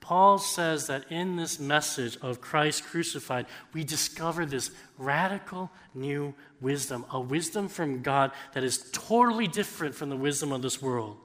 [0.05, 7.07] Paul says that in this message of Christ crucified, we discover this radical new wisdom,
[7.11, 11.17] a wisdom from God that is totally different from the wisdom of this world.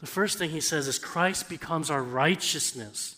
[0.00, 3.16] The first thing he says is Christ becomes our righteousness.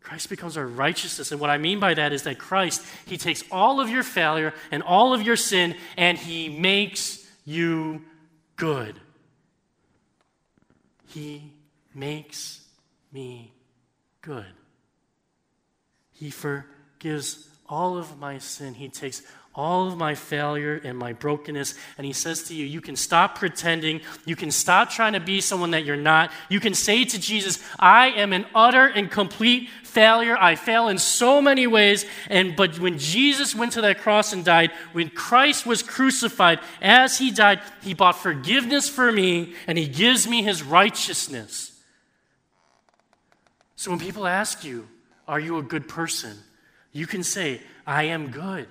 [0.00, 1.32] Christ becomes our righteousness.
[1.32, 4.54] And what I mean by that is that Christ, He takes all of your failure
[4.70, 8.02] and all of your sin and He makes you
[8.54, 8.94] good.
[11.08, 11.50] He
[11.96, 12.61] makes
[13.12, 13.52] me
[14.20, 14.46] good.
[16.12, 18.74] He forgives all of my sin.
[18.74, 19.22] He takes
[19.54, 21.74] all of my failure and my brokenness.
[21.98, 24.00] And he says to you, You can stop pretending.
[24.24, 26.32] You can stop trying to be someone that you're not.
[26.48, 30.36] You can say to Jesus, I am an utter and complete failure.
[30.38, 32.06] I fail in so many ways.
[32.30, 37.18] And but when Jesus went to that cross and died, when Christ was crucified, as
[37.18, 41.71] he died, he bought forgiveness for me and he gives me his righteousness.
[43.82, 44.86] So when people ask you,
[45.26, 46.38] Are you a good person?
[46.92, 48.68] you can say, I am good.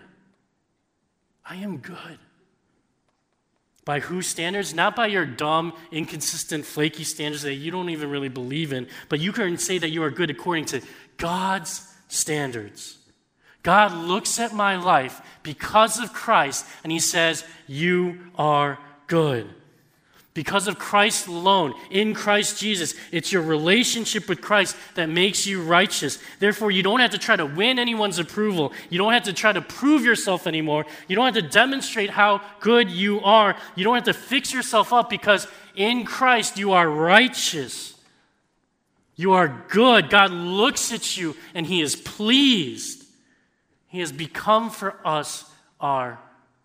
[1.43, 2.17] I am good.
[3.83, 4.73] By whose standards?
[4.73, 9.19] Not by your dumb, inconsistent, flaky standards that you don't even really believe in, but
[9.19, 10.81] you can say that you are good according to
[11.17, 12.97] God's standards.
[13.63, 19.49] God looks at my life because of Christ and he says, You are good.
[20.33, 25.61] Because of Christ alone, in Christ Jesus, it's your relationship with Christ that makes you
[25.61, 26.19] righteous.
[26.39, 28.71] Therefore, you don't have to try to win anyone's approval.
[28.89, 30.85] You don't have to try to prove yourself anymore.
[31.09, 33.57] You don't have to demonstrate how good you are.
[33.75, 37.95] You don't have to fix yourself up because in Christ you are righteous.
[39.17, 40.09] You are good.
[40.09, 43.03] God looks at you and He is pleased.
[43.87, 45.43] He has become for us
[45.81, 46.19] our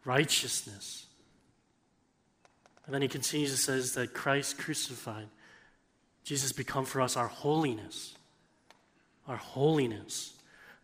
[0.05, 1.06] righteousness.
[2.87, 5.27] And then he continues and says that Christ crucified,
[6.25, 8.15] Jesus become for us our holiness.
[9.29, 10.35] Our holiness.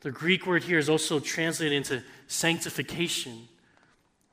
[0.00, 3.48] The Greek word here is also translated into sanctification,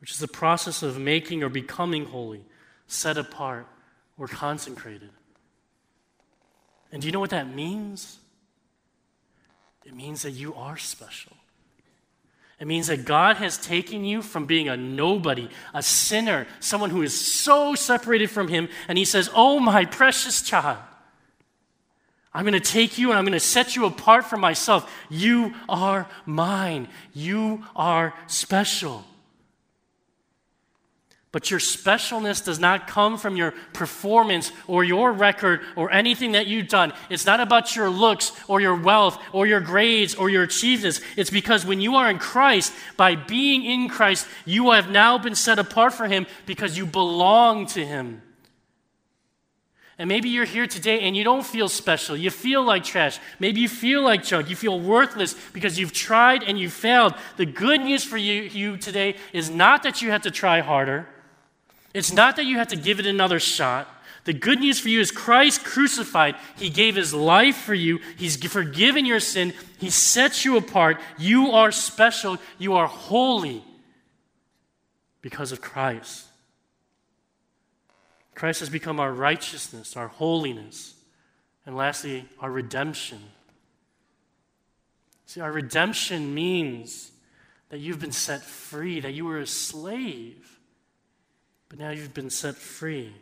[0.01, 2.43] which is the process of making or becoming holy,
[2.87, 3.67] set apart,
[4.17, 5.11] or consecrated.
[6.91, 8.17] And do you know what that means?
[9.85, 11.37] It means that you are special.
[12.59, 17.01] It means that God has taken you from being a nobody, a sinner, someone who
[17.01, 20.77] is so separated from Him, and He says, Oh, my precious child,
[22.33, 24.91] I'm going to take you and I'm going to set you apart from myself.
[25.09, 26.87] You are mine.
[27.13, 29.03] You are special.
[31.31, 36.47] But your specialness does not come from your performance or your record or anything that
[36.47, 36.91] you've done.
[37.11, 41.01] It's not about your looks or your wealth or your grades or your achievements.
[41.15, 45.35] It's because when you are in Christ, by being in Christ, you have now been
[45.35, 48.23] set apart for Him because you belong to Him.
[49.99, 52.17] And maybe you're here today and you don't feel special.
[52.17, 53.19] You feel like trash.
[53.37, 54.49] Maybe you feel like junk.
[54.49, 57.13] You feel worthless because you've tried and you failed.
[57.37, 61.07] The good news for you, you today is not that you have to try harder.
[61.93, 63.87] It's not that you have to give it another shot.
[64.25, 66.35] The good news for you is Christ crucified.
[66.57, 67.99] He gave his life for you.
[68.17, 69.53] He's forgiven your sin.
[69.79, 70.99] He sets you apart.
[71.17, 72.37] You are special.
[72.57, 73.63] You are holy
[75.21, 76.25] because of Christ.
[78.35, 80.93] Christ has become our righteousness, our holiness,
[81.65, 83.19] and lastly, our redemption.
[85.25, 87.11] See, our redemption means
[87.69, 90.48] that you've been set free, that you were a slave.
[91.69, 93.13] But now you've been set free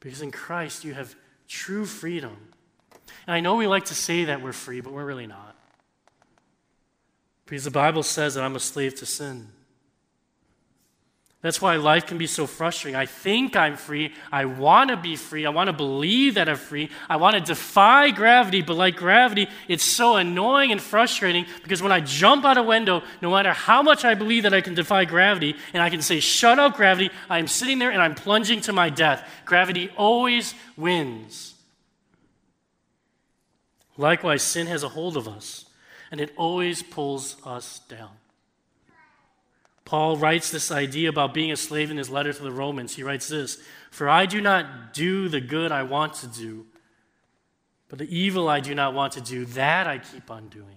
[0.00, 1.14] because in Christ you have
[1.48, 2.36] true freedom.
[3.26, 5.56] And I know we like to say that we're free, but we're really not.
[7.44, 9.48] Because the Bible says that I'm a slave to sin.
[11.46, 12.96] That's why life can be so frustrating.
[12.96, 14.12] I think I'm free.
[14.32, 15.46] I want to be free.
[15.46, 16.90] I want to believe that I'm free.
[17.08, 21.92] I want to defy gravity, but like gravity, it's so annoying and frustrating because when
[21.92, 25.04] I jump out a window, no matter how much I believe that I can defy
[25.04, 28.72] gravity and I can say, Shut up, gravity, I'm sitting there and I'm plunging to
[28.72, 29.24] my death.
[29.44, 31.54] Gravity always wins.
[33.96, 35.66] Likewise, sin has a hold of us,
[36.10, 38.10] and it always pulls us down.
[39.86, 42.96] Paul writes this idea about being a slave in his letter to the Romans.
[42.96, 46.66] He writes this For I do not do the good I want to do,
[47.88, 50.76] but the evil I do not want to do, that I keep on doing.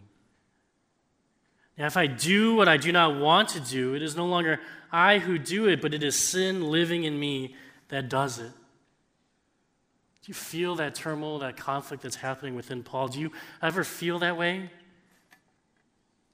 [1.75, 4.59] Now, if I do what I do not want to do, it is no longer
[4.91, 7.55] I who do it, but it is sin living in me
[7.87, 8.51] that does it.
[8.51, 13.07] Do you feel that turmoil, that conflict that's happening within Paul?
[13.07, 14.69] Do you ever feel that way?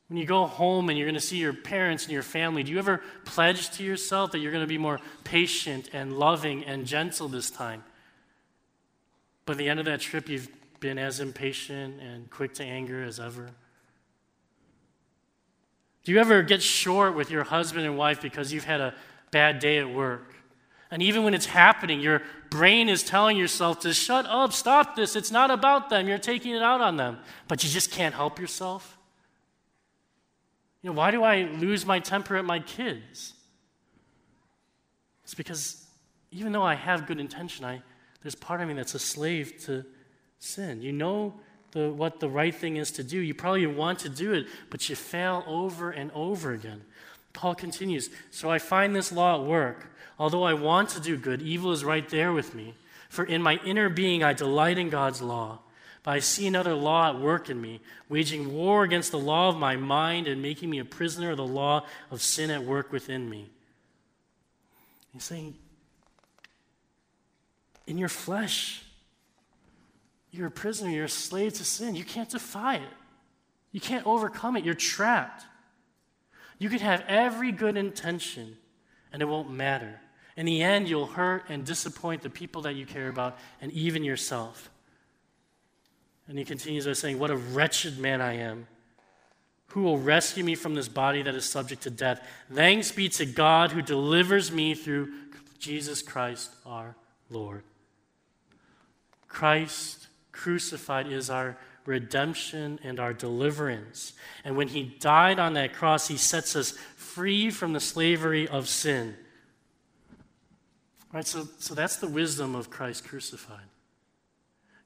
[0.08, 2.72] When you go home and you're going to see your parents and your family, do
[2.72, 6.86] you ever pledge to yourself that you're going to be more patient and loving and
[6.86, 7.84] gentle this time?
[9.46, 10.50] But at the end of that trip, you've
[10.80, 13.50] been as impatient and quick to anger as ever?
[16.04, 18.94] Do you ever get short with your husband and wife because you've had a
[19.32, 20.36] bad day at work?
[20.92, 25.16] And even when it's happening, your brain is telling yourself to shut up, stop this.
[25.16, 26.08] It's not about them.
[26.08, 27.18] You're taking it out on them.
[27.48, 28.96] But you just can't help yourself.
[30.86, 33.34] You know, why do I lose my temper at my kids?
[35.24, 35.84] It's because
[36.30, 37.82] even though I have good intention, I,
[38.22, 39.84] there's part of me that's a slave to
[40.38, 40.84] sin.
[40.84, 41.34] You know
[41.72, 43.18] the, what the right thing is to do.
[43.18, 46.84] You probably want to do it, but you fail over and over again.
[47.34, 49.92] Paul continues So I find this law at work.
[50.20, 52.76] Although I want to do good, evil is right there with me.
[53.10, 55.62] For in my inner being I delight in God's law.
[56.06, 59.58] But I see another law at work in me, waging war against the law of
[59.58, 63.28] my mind and making me a prisoner of the law of sin at work within
[63.28, 63.50] me.
[65.12, 65.56] He's saying,
[67.88, 68.84] in your flesh,
[70.30, 71.96] you're a prisoner, you're a slave to sin.
[71.96, 72.94] You can't defy it,
[73.72, 74.64] you can't overcome it.
[74.64, 75.44] You're trapped.
[76.60, 78.58] You can have every good intention,
[79.12, 80.00] and it won't matter.
[80.38, 84.04] In the end, you'll hurt and disappoint the people that you care about and even
[84.04, 84.70] yourself.
[86.28, 88.68] And he continues by saying, What a wretched man I am.
[89.70, 92.26] Who will rescue me from this body that is subject to death?
[92.52, 95.14] Thanks be to God who delivers me through
[95.60, 96.96] Jesus Christ our
[97.30, 97.64] Lord.
[99.28, 104.14] Christ crucified is our redemption and our deliverance.
[104.44, 108.68] And when he died on that cross, he sets us free from the slavery of
[108.68, 109.16] sin.
[111.14, 113.68] Right, so, so that's the wisdom of Christ crucified.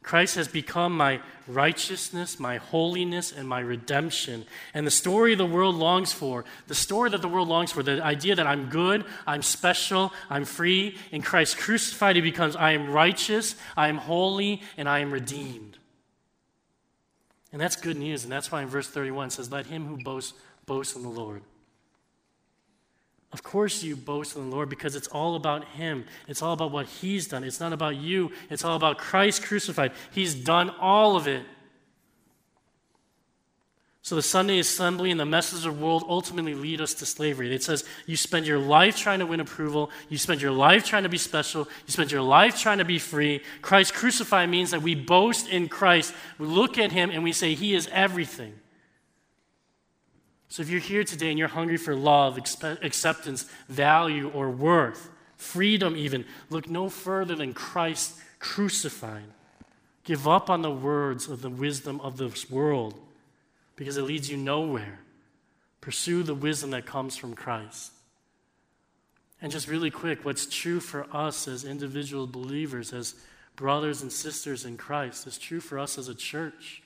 [0.02, 4.46] Christ has become my righteousness, my holiness, and my redemption.
[4.74, 8.04] And the story the world longs for, the story that the world longs for, the
[8.04, 12.90] idea that I'm good, I'm special, I'm free, in Christ crucified, he becomes I am
[12.92, 15.78] righteous, I am holy, and I am redeemed.
[17.52, 18.24] And that's good news.
[18.24, 20.34] And that's why in verse 31 it says, Let him who boasts
[20.66, 21.42] boast in the Lord.
[23.32, 26.06] Of course, you boast in the Lord because it's all about Him.
[26.28, 27.44] It's all about what He's done.
[27.44, 29.92] It's not about you, it's all about Christ crucified.
[30.12, 31.44] He's done all of it.
[34.02, 37.54] So the Sunday assembly and the message of the world ultimately lead us to slavery.
[37.54, 41.04] It says you spend your life trying to win approval, you spend your life trying
[41.04, 43.44] to be special, you spend your life trying to be free.
[43.62, 46.16] Christ crucified means that we boast in Christ.
[46.40, 48.54] We look at him and we say he is everything.
[50.50, 55.96] So if you're here today and you're hungry for love, acceptance, value, or worth, freedom
[55.96, 59.32] even, look no further than Christ crucified.
[60.04, 63.00] Give up on the words of the wisdom of this world
[63.76, 65.00] because it leads you nowhere.
[65.82, 67.92] Pursue the wisdom that comes from Christ.
[69.42, 73.14] And just really quick, what's true for us as individual believers, as
[73.56, 76.82] brothers and sisters in Christ, is true for us as a church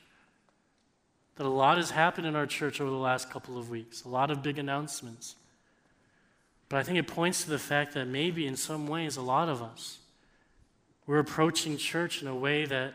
[1.35, 4.09] that a lot has happened in our church over the last couple of weeks, a
[4.09, 5.35] lot of big announcements.
[6.69, 9.49] But I think it points to the fact that maybe in some ways, a lot
[9.49, 9.99] of us,
[11.05, 12.93] we're approaching church in a way that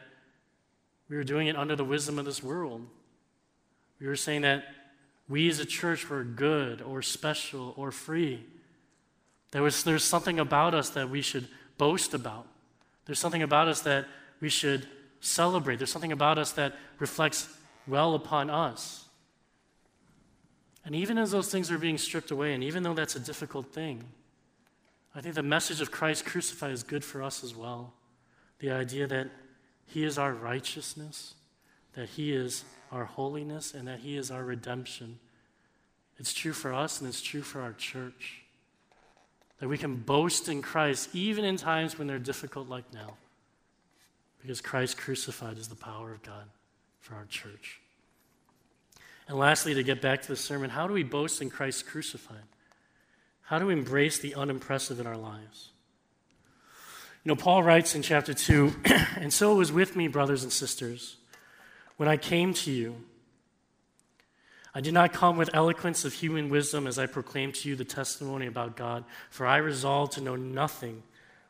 [1.09, 2.87] we were doing it under the wisdom of this world.
[4.01, 4.65] We were saying that
[5.29, 8.45] we as a church were good or special or free.
[9.51, 12.47] There was, there's something about us that we should boast about.
[13.07, 14.07] There's something about us that
[14.41, 14.87] we should
[15.21, 15.77] celebrate.
[15.77, 17.58] There's something about us that reflects
[17.89, 19.09] well upon us.
[20.85, 23.73] And even as those things are being stripped away, and even though that's a difficult
[23.73, 24.05] thing,
[25.15, 27.93] I think the message of Christ crucified is good for us as well.
[28.61, 29.29] The idea that
[29.87, 31.35] He is our righteousness,
[31.95, 35.19] that He is our holiness, and that He is our redemption.
[36.19, 38.43] It's true for us and it's true for our church.
[39.61, 43.17] That we can boast in Christ even in times when they're difficult, like now.
[44.41, 46.45] Because Christ crucified is the power of God
[47.09, 47.81] for our church.
[49.27, 52.37] And lastly, to get back to the sermon, how do we boast in Christ crucified?
[53.43, 55.71] How do we embrace the unimpressive in our lives?
[57.25, 58.75] You know, Paul writes in chapter 2
[59.17, 61.17] And so it was with me, brothers and sisters,
[61.97, 62.97] when I came to you.
[64.75, 67.85] I did not come with eloquence of human wisdom as I proclaimed to you the
[67.85, 71.03] testimony about God, for I resolved to know nothing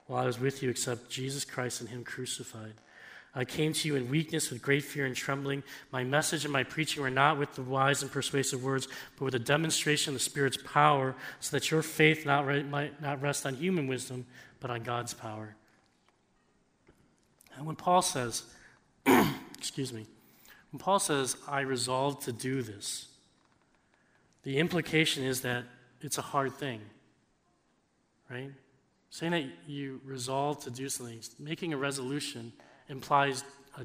[0.06, 2.74] while I was with you except Jesus Christ and Him crucified.
[3.34, 5.62] I came to you in weakness with great fear and trembling.
[5.92, 9.34] My message and my preaching were not with the wise and persuasive words, but with
[9.34, 13.46] a demonstration of the Spirit's power, so that your faith not re- might not rest
[13.46, 14.26] on human wisdom,
[14.60, 15.54] but on God's power.
[17.56, 18.44] And when Paul says,
[19.58, 20.06] excuse me,
[20.72, 23.08] when Paul says, I resolved to do this,
[24.42, 25.64] the implication is that
[26.00, 26.80] it's a hard thing,
[28.30, 28.50] right?
[29.10, 32.52] Saying that you resolve to do something, making a resolution
[32.88, 33.44] implies
[33.76, 33.84] a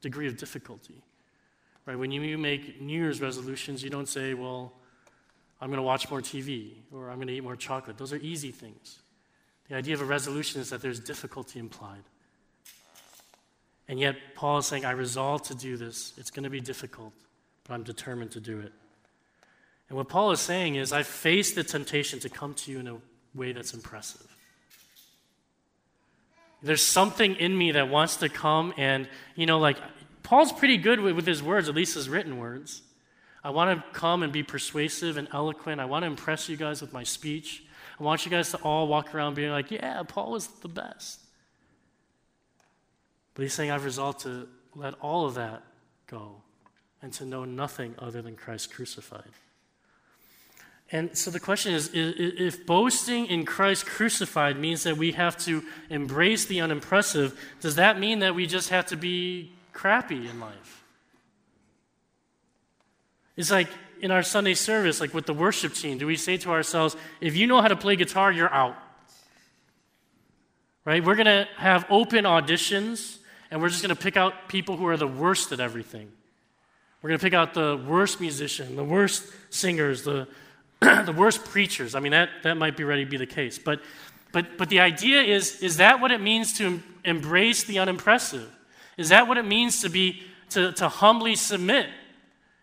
[0.00, 1.02] degree of difficulty.
[1.86, 1.98] Right?
[1.98, 4.72] When you make New Year's resolutions, you don't say, well,
[5.60, 7.98] I'm going to watch more TV or I'm going to eat more chocolate.
[7.98, 9.00] Those are easy things.
[9.68, 12.02] The idea of a resolution is that there's difficulty implied.
[13.88, 16.12] And yet, Paul is saying, I resolve to do this.
[16.16, 17.12] It's going to be difficult,
[17.64, 18.72] but I'm determined to do it.
[19.88, 22.88] And what Paul is saying is, I've faced the temptation to come to you in
[22.88, 22.96] a
[23.34, 24.31] way that's impressive.
[26.62, 29.78] There's something in me that wants to come and, you know, like,
[30.22, 32.82] Paul's pretty good with, with his words, at least his written words.
[33.44, 35.80] I want to come and be persuasive and eloquent.
[35.80, 37.64] I want to impress you guys with my speech.
[37.98, 41.20] I want you guys to all walk around being like, yeah, Paul was the best.
[43.34, 45.64] But he's saying, I've resolved to let all of that
[46.06, 46.36] go
[47.00, 49.30] and to know nothing other than Christ crucified.
[50.94, 55.64] And so the question is if boasting in Christ crucified means that we have to
[55.88, 60.84] embrace the unimpressive, does that mean that we just have to be crappy in life?
[63.38, 63.68] It's like
[64.02, 67.34] in our Sunday service, like with the worship team, do we say to ourselves, if
[67.34, 68.76] you know how to play guitar, you're out?
[70.84, 71.02] Right?
[71.02, 73.16] We're going to have open auditions
[73.50, 76.12] and we're just going to pick out people who are the worst at everything.
[77.00, 80.28] We're going to pick out the worst musician, the worst singers, the,
[81.06, 81.94] the worst preachers.
[81.94, 83.58] I mean, that, that might be ready to be the case.
[83.58, 83.80] But,
[84.32, 88.50] but, but the idea is is that what it means to embrace the unimpressive?
[88.96, 91.88] Is that what it means to, be, to, to humbly submit?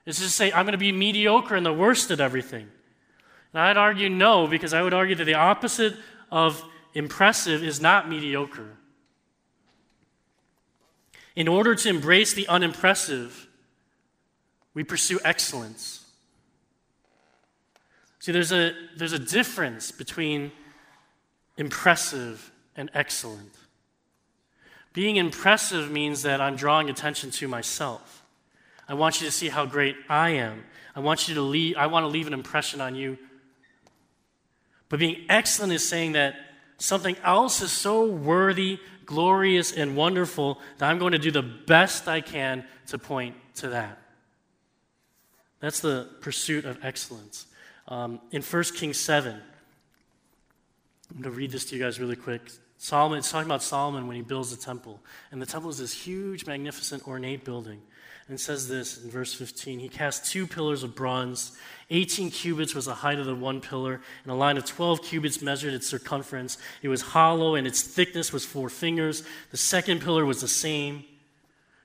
[0.05, 2.67] Is to say, I'm going to be mediocre and the worst at everything?
[3.53, 5.95] And I'd argue no, because I would argue that the opposite
[6.31, 6.63] of
[6.93, 8.69] impressive is not mediocre.
[11.35, 13.47] In order to embrace the unimpressive,
[14.73, 15.98] we pursue excellence.
[18.19, 20.51] See, there's a, there's a difference between
[21.57, 23.53] impressive and excellent.
[24.93, 28.23] Being impressive means that I'm drawing attention to myself.
[28.87, 30.63] I want you to see how great I am.
[30.95, 33.17] I want you to leave, I want to leave an impression on you.
[34.89, 36.35] But being excellent is saying that
[36.77, 42.07] something else is so worthy glorious and wonderful that I'm going to do the best
[42.07, 43.97] I can to point to that.
[45.61, 47.47] That's the pursuit of excellence.
[47.89, 49.41] Um, in 1 Kings 7, I'm
[51.21, 52.41] going to read this to you guys really quick.
[52.77, 54.99] Solomon, it's talking about Solomon when he builds the temple.
[55.31, 57.81] And the temple is this huge, magnificent, ornate building.
[58.27, 61.57] And it says this in verse 15 He cast two pillars of bronze.
[61.89, 65.41] 18 cubits was the height of the one pillar, and a line of 12 cubits
[65.41, 66.59] measured its circumference.
[66.83, 69.23] It was hollow, and its thickness was four fingers.
[69.49, 71.05] The second pillar was the same.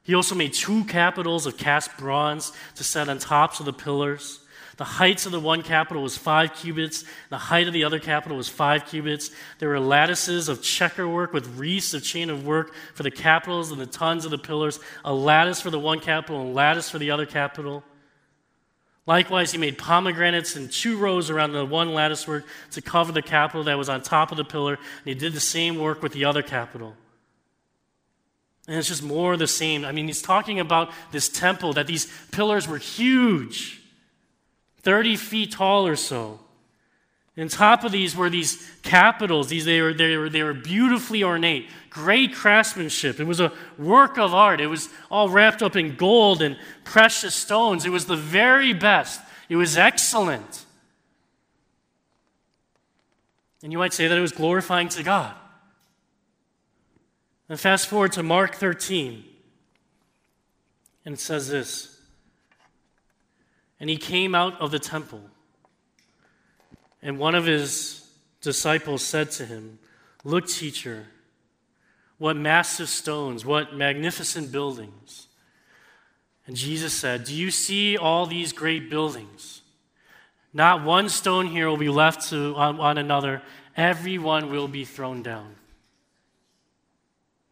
[0.03, 4.44] He also made two capitals of cast bronze to set on tops of the pillars.
[4.77, 7.05] The heights of the one capital was five cubits.
[7.31, 9.31] The height of the other capital was five cubits.
[9.61, 13.81] There were lattices of checkerwork with wreaths of chain of work for the capitals and
[13.81, 16.99] the tons of the pillars, a lattice for the one capital and a lattice for
[16.99, 17.85] the other capital.
[19.07, 23.23] Likewise, he made pomegranates in two rows around the one lattice work to cover the
[23.23, 26.13] capital that was on top of the pillar, and he did the same work with
[26.13, 26.97] the other capital.
[28.67, 29.85] And it's just more of the same.
[29.85, 33.84] I mean, he's talking about this temple, that these pillars were huge.
[34.85, 36.41] 30 feet tall or so.
[37.37, 39.49] And top of these were these capitals.
[39.49, 43.19] These, they, were, they, were, they were beautifully ornate, great craftsmanship.
[43.19, 44.61] It was a work of art.
[44.61, 47.85] It was all wrapped up in gold and precious stones.
[47.85, 49.21] It was the very best.
[49.49, 50.65] It was excellent.
[53.65, 55.35] And you might say that it was glorifying to God.
[57.49, 59.25] And fast forward to Mark 13,
[61.05, 61.94] and it says this.
[63.81, 65.23] And he came out of the temple.
[67.03, 68.09] And one of his
[68.41, 69.79] disciples said to him,
[70.25, 71.07] Look, teacher,
[72.19, 75.27] what massive stones, what magnificent buildings.
[76.47, 79.63] And Jesus said, Do you see all these great buildings?
[80.53, 83.43] Not one stone here will be left to, on, on another,
[83.77, 85.57] every one will be thrown down.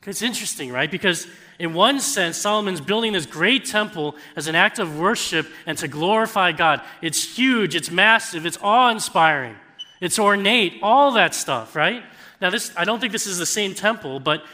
[0.07, 0.91] It's interesting, right?
[0.91, 1.27] Because
[1.63, 5.87] in one sense, Solomon's building this great temple as an act of worship and to
[5.87, 6.81] glorify God.
[7.01, 9.55] It's huge, it's massive, it's awe inspiring,
[10.01, 12.03] it's ornate, all that stuff, right?
[12.41, 14.45] Now, this, I don't think this is the same temple, but,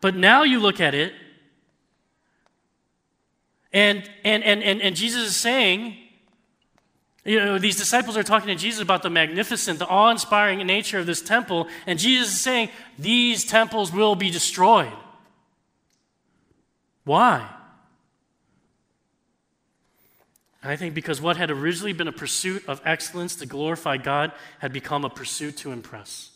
[0.00, 1.12] but now you look at it,
[3.72, 5.96] and, and, and, and, and Jesus is saying,
[7.24, 10.98] you know, these disciples are talking to Jesus about the magnificent, the awe inspiring nature
[10.98, 14.92] of this temple, and Jesus is saying, These temples will be destroyed.
[17.06, 17.48] Why?
[20.60, 24.72] I think because what had originally been a pursuit of excellence to glorify God had
[24.72, 26.32] become a pursuit to impress.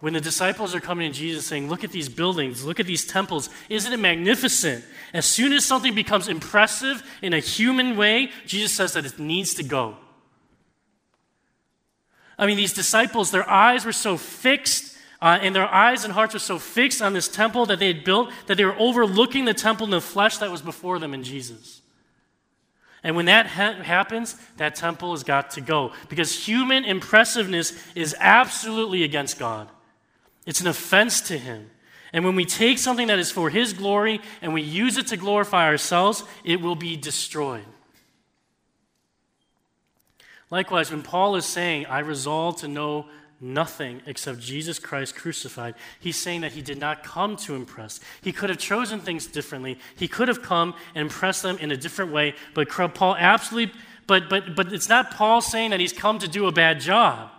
[0.00, 3.04] When the disciples are coming to Jesus saying, Look at these buildings, look at these
[3.04, 4.82] temples, isn't it magnificent?
[5.12, 9.52] As soon as something becomes impressive in a human way, Jesus says that it needs
[9.54, 9.98] to go.
[12.38, 14.93] I mean, these disciples, their eyes were so fixed,
[15.24, 18.04] uh, and their eyes and hearts were so fixed on this temple that they had
[18.04, 21.24] built that they were overlooking the temple in the flesh that was before them in
[21.24, 21.80] Jesus.
[23.02, 28.14] And when that ha- happens, that temple has got to go because human impressiveness is
[28.20, 29.70] absolutely against God.
[30.44, 31.70] It's an offense to Him.
[32.12, 35.16] And when we take something that is for His glory and we use it to
[35.16, 37.64] glorify ourselves, it will be destroyed.
[40.50, 43.06] Likewise, when Paul is saying, I resolve to know
[43.44, 48.00] nothing except Jesus Christ crucified, he's saying that he did not come to impress.
[48.22, 49.78] He could have chosen things differently.
[49.96, 54.28] He could have come and impressed them in a different way, but Paul absolutely, but,
[54.30, 57.30] but, but it's not Paul saying that he's come to do a bad job.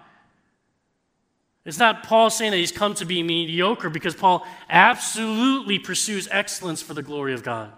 [1.65, 6.83] It's not Paul saying that he's come to be mediocre because Paul absolutely pursues excellence
[6.83, 7.71] for the glory of God.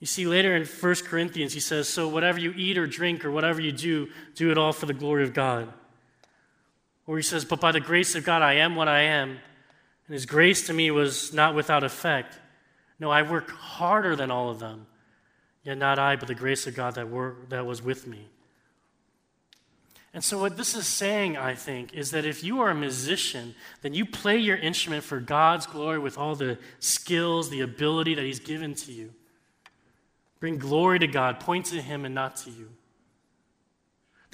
[0.00, 3.30] You see, later in 1 Corinthians, he says, So whatever you eat or drink or
[3.30, 5.72] whatever you do, do it all for the glory of God.
[7.06, 9.30] Or he says, But by the grace of God, I am what I am,
[10.06, 12.38] and his grace to me was not without effect.
[12.98, 14.86] No, I work harder than all of them,
[15.62, 18.28] yet not I, but the grace of God that, were, that was with me.
[20.14, 23.56] And so, what this is saying, I think, is that if you are a musician,
[23.82, 28.24] then you play your instrument for God's glory with all the skills, the ability that
[28.24, 29.12] He's given to you.
[30.38, 32.68] Bring glory to God, point to Him and not to you.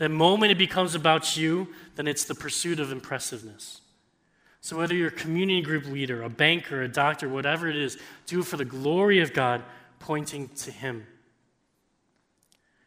[0.00, 3.82] The moment it becomes about you, then it's the pursuit of impressiveness.
[4.62, 8.40] So, whether you're a community group leader, a banker, a doctor, whatever it is, do
[8.40, 9.62] it for the glory of God,
[9.98, 11.06] pointing to Him.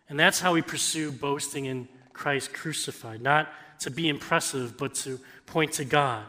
[0.10, 3.48] And that's how we pursue boasting in Christ crucified, not
[3.82, 6.26] to be impressive, but to point to God.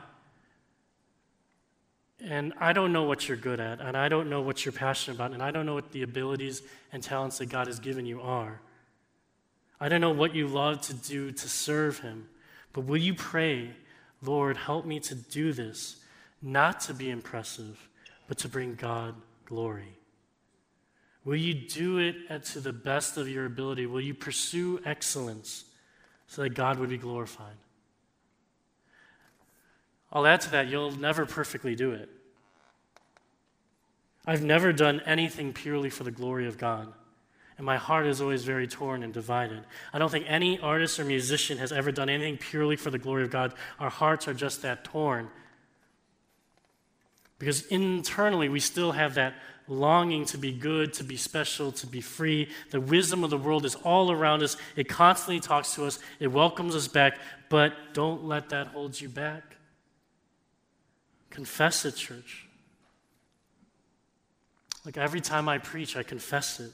[2.21, 5.15] And I don't know what you're good at, and I don't know what you're passionate
[5.15, 6.61] about, and I don't know what the abilities
[6.93, 8.61] and talents that God has given you are.
[9.81, 12.29] I don't know what you love to do to serve Him,
[12.73, 13.71] but will you pray,
[14.23, 15.97] Lord, help me to do this,
[16.41, 17.89] not to be impressive,
[18.29, 19.15] but to bring God
[19.45, 19.99] glory?
[21.25, 23.87] Will you do it to the best of your ability?
[23.87, 25.65] Will you pursue excellence?
[26.27, 27.57] so that God would be glorified.
[30.13, 32.09] I'll add to that, you'll never perfectly do it.
[34.27, 36.93] I've never done anything purely for the glory of God.
[37.57, 39.63] And my heart is always very torn and divided.
[39.93, 43.23] I don't think any artist or musician has ever done anything purely for the glory
[43.23, 43.55] of God.
[43.79, 45.29] Our hearts are just that torn.
[47.39, 49.35] Because internally, we still have that
[49.69, 52.49] longing to be good, to be special, to be free.
[52.71, 54.57] The wisdom of the world is all around us.
[54.77, 59.09] It constantly talks to us, it welcomes us back, but don't let that hold you
[59.09, 59.57] back.
[61.31, 62.47] Confess it, church.
[64.85, 66.71] Like every time I preach, I confess it.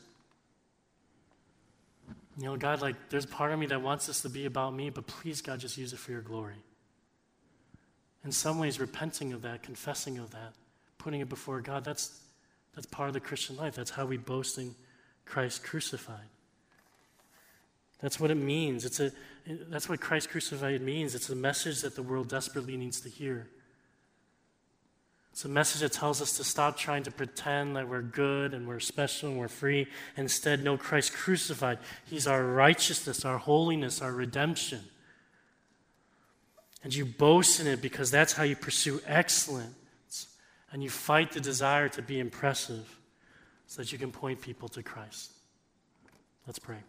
[2.38, 4.90] You know, God, like, there's part of me that wants this to be about me,
[4.90, 6.54] but please, God, just use it for your glory.
[8.24, 10.54] In some ways, repenting of that, confessing of that,
[10.98, 12.20] putting it before God, that's,
[12.74, 13.74] that's part of the Christian life.
[13.74, 14.74] That's how we boast in
[15.24, 16.28] Christ crucified.
[18.00, 18.84] That's what it means.
[18.84, 19.12] It's a,
[19.46, 21.14] that's what Christ crucified means.
[21.14, 23.48] It's a message that the world desperately needs to hear.
[25.40, 28.68] It's a message that tells us to stop trying to pretend that we're good and
[28.68, 29.86] we're special and we're free.
[30.18, 31.78] Instead, know Christ crucified.
[32.04, 34.80] He's our righteousness, our holiness, our redemption.
[36.84, 40.26] And you boast in it because that's how you pursue excellence
[40.72, 42.98] and you fight the desire to be impressive
[43.66, 45.32] so that you can point people to Christ.
[46.46, 46.80] Let's pray.